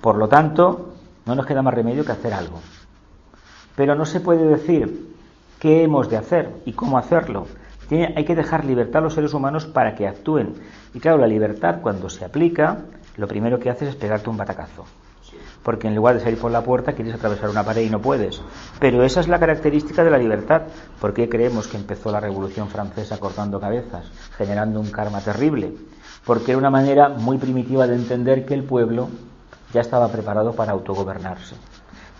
[0.00, 0.94] Por lo tanto,
[1.26, 2.60] no nos queda más remedio que hacer algo.
[3.76, 5.14] Pero no se puede decir
[5.60, 7.46] qué hemos de hacer y cómo hacerlo.
[7.90, 10.54] hay que dejar libertad a los seres humanos para que actúen.
[10.94, 12.78] Y claro, la libertad cuando se aplica,
[13.18, 14.84] lo primero que haces es pegarte un batacazo
[15.64, 18.40] porque en lugar de salir por la puerta quieres atravesar una pared y no puedes.
[18.78, 20.62] Pero esa es la característica de la libertad.
[21.00, 24.04] ¿Por qué creemos que empezó la Revolución Francesa cortando cabezas,
[24.36, 25.72] generando un karma terrible?
[26.24, 29.08] Porque era una manera muy primitiva de entender que el pueblo
[29.72, 31.56] ya estaba preparado para autogobernarse.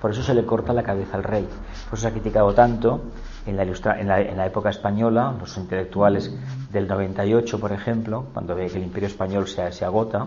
[0.01, 1.47] Por eso se le corta la cabeza al rey.
[1.89, 3.03] Por eso se ha criticado tanto
[3.47, 6.35] en la, época española, los intelectuales
[6.71, 10.27] del 98, por ejemplo, cuando ve que el imperio español se agota,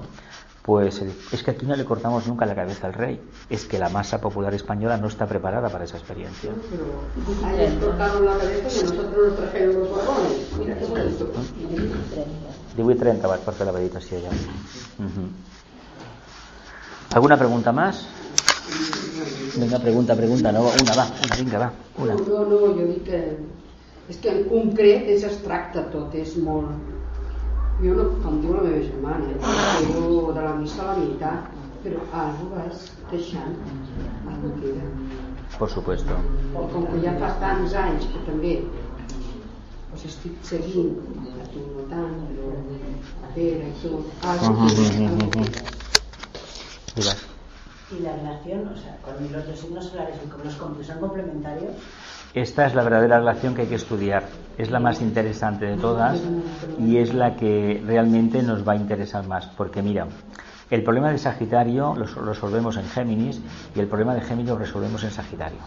[0.68, 1.02] pues
[1.32, 3.22] es que aquí no le cortamos nunca la cabeza al rey.
[3.50, 6.52] Es que la masa popular española no está preparada para esa experiencia.
[6.70, 10.32] Pero ahí les cortaron la cabeza y nosotros nos trajeron los vagones.
[10.60, 11.32] Mira qué bonito.
[12.78, 14.28] 18.30 vaig per fer la meditació ja.
[14.28, 15.30] Uh -huh.
[17.16, 18.06] ¿Alguna pregunta más?
[19.56, 22.14] Venga, pregunta, pregunta, no, una va, una, vinga, va, una.
[22.14, 23.38] No, no, no, jo dic que
[24.10, 26.97] és que en concret és abstracte tot, és molt
[27.82, 29.38] jo no, com diu la meva germana, eh?
[29.94, 31.52] jo de la missa a la meitat,
[31.84, 33.56] però algo vas deixant,
[34.32, 34.88] algo queda.
[35.58, 36.18] Por supuesto.
[36.56, 38.58] O com que ja fa tants anys que també
[39.92, 40.98] pues estic seguint,
[41.38, 42.52] a tu no tant, però
[43.24, 44.68] a Pere i tot, algo Ujú,
[46.98, 47.16] queda.
[47.90, 51.76] Y la relación, o sea, con los dos signos solares y con los complementarios,
[52.34, 54.24] Esta es la verdadera relación que hay que estudiar.
[54.58, 56.20] Es la más interesante de todas
[56.80, 59.46] y es la que realmente nos va a interesar más.
[59.48, 60.08] Porque mira,
[60.70, 63.42] el problema de Sagitario lo so- resolvemos en Géminis
[63.76, 65.60] y el problema de Géminis lo resolvemos en Sagitario.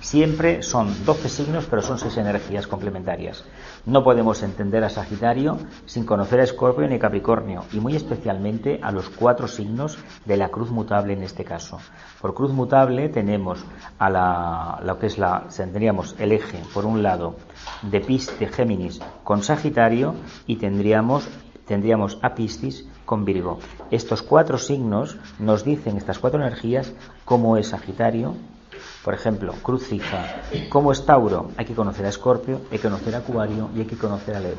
[0.00, 3.42] Siempre son 12 signos, pero son 6 energías complementarias.
[3.86, 8.90] No podemos entender a Sagitario sin conocer a Escorpio ni Capricornio, y muy especialmente a
[8.90, 11.78] los cuatro signos de la cruz mutable en este caso.
[12.22, 13.62] Por cruz mutable tenemos
[13.98, 17.36] a la, lo que es la, tendríamos el eje, por un lado,
[17.82, 20.14] de, Pis, de Géminis con Sagitario,
[20.46, 21.28] y tendríamos
[21.66, 23.58] tendríamos a Piscis con Virgo.
[23.90, 26.92] Estos cuatro signos nos dicen, estas cuatro energías,
[27.24, 28.34] cómo es Sagitario,
[29.04, 29.90] por ejemplo, Cruz.
[30.70, 31.50] ¿Cómo es Tauro?
[31.56, 34.40] Hay que conocer a Escorpio, hay que conocer a Acuario y hay que conocer a
[34.40, 34.54] Leo.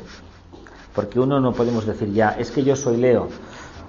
[0.93, 3.27] Porque uno no podemos decir ya, es que yo soy Leo.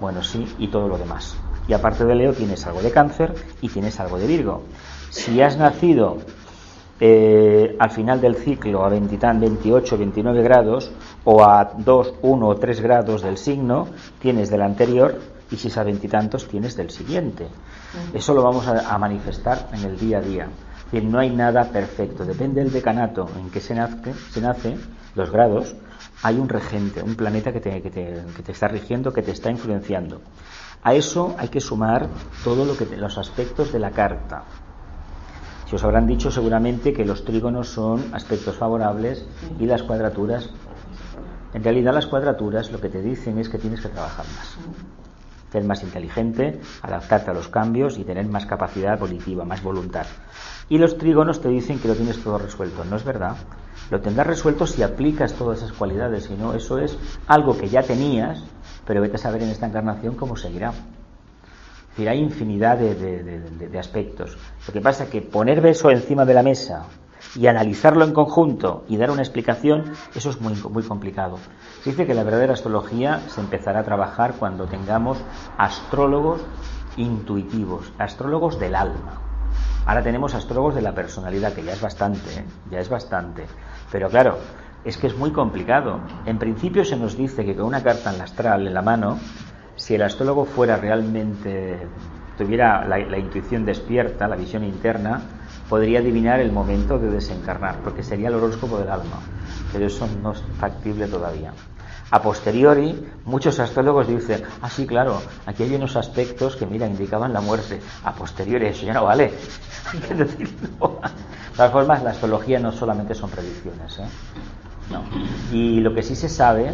[0.01, 1.35] Bueno, sí, y todo lo demás.
[1.67, 4.63] Y aparte de Leo tienes algo de cáncer y tienes algo de Virgo.
[5.09, 6.17] Si has nacido
[6.99, 10.91] eh, al final del ciclo a 20 y tan- 28, 29 grados
[11.23, 13.87] o a 2, 1 o 3 grados del signo,
[14.19, 15.19] tienes del anterior
[15.51, 17.47] y si es a veintitantos tienes del siguiente.
[18.13, 20.47] Eso lo vamos a, a manifestar en el día a día.
[20.91, 22.25] No hay nada perfecto.
[22.25, 24.77] Depende del decanato en que se nace, se nace
[25.15, 25.75] los grados,
[26.23, 29.31] hay un regente, un planeta que te, que te- que te está rigiendo, que te
[29.31, 30.21] está influenciando.
[30.83, 32.07] A eso hay que sumar
[32.43, 34.43] todo lo que te- los aspectos de la carta.
[35.69, 39.25] Si os habrán dicho seguramente que los trígonos son aspectos favorables
[39.59, 40.49] y las cuadraturas.
[41.53, 44.57] En realidad las cuadraturas lo que te dicen es que tienes que trabajar más.
[45.51, 50.05] Ser más inteligente, adaptarte a los cambios y tener más capacidad volitiva, más voluntad.
[50.69, 52.83] Y los trígonos te dicen que lo tienes todo resuelto.
[52.83, 53.37] No es verdad.
[53.89, 56.25] Lo tendrás resuelto si aplicas todas esas cualidades.
[56.25, 58.43] Si no, eso es algo que ya tenías,
[58.85, 60.69] pero vete a saber en esta encarnación cómo seguirá.
[60.71, 64.37] Es decir, hay infinidad de, de- aspectos.
[64.67, 66.85] Lo que pasa es que poner eso encima de la mesa
[67.35, 71.37] y analizarlo en conjunto y dar una explicación, eso es muy, muy complicado.
[71.83, 75.17] Se dice que la verdadera astrología se empezará a trabajar cuando tengamos
[75.57, 76.41] astrólogos
[76.97, 79.21] intuitivos, astrólogos del alma.
[79.85, 82.45] Ahora tenemos astrólogos de la personalidad, que ya es bastante, ¿eh?
[82.69, 83.45] ya es bastante.
[83.91, 84.37] Pero claro,
[84.83, 86.01] es que es muy complicado.
[86.25, 89.17] En principio se nos dice que con una carta en la astral, en la mano,
[89.75, 91.87] si el astrólogo fuera realmente,
[92.37, 95.21] tuviera la, la intuición despierta, la visión interna,
[95.69, 99.19] podría adivinar el momento de desencarnar, porque sería el horóscopo del alma.
[99.71, 101.53] Pero eso no es factible todavía.
[102.09, 107.33] A posteriori, muchos astrólogos dicen, ah, sí, claro, aquí hay unos aspectos que, mira, indicaban
[107.33, 107.81] la muerte.
[108.05, 109.33] A posteriori, eso ya no vale.
[110.17, 113.99] De todas formas, la astrología no solamente son predicciones.
[113.99, 114.07] ¿eh?
[114.89, 115.03] No.
[115.51, 116.71] Y lo que sí se sabe,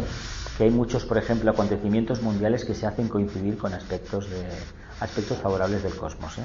[0.56, 4.28] que hay muchos, por ejemplo, acontecimientos mundiales que se hacen coincidir con aspectos,
[5.00, 6.38] aspectos favorables del cosmos.
[6.38, 6.42] ¿eh?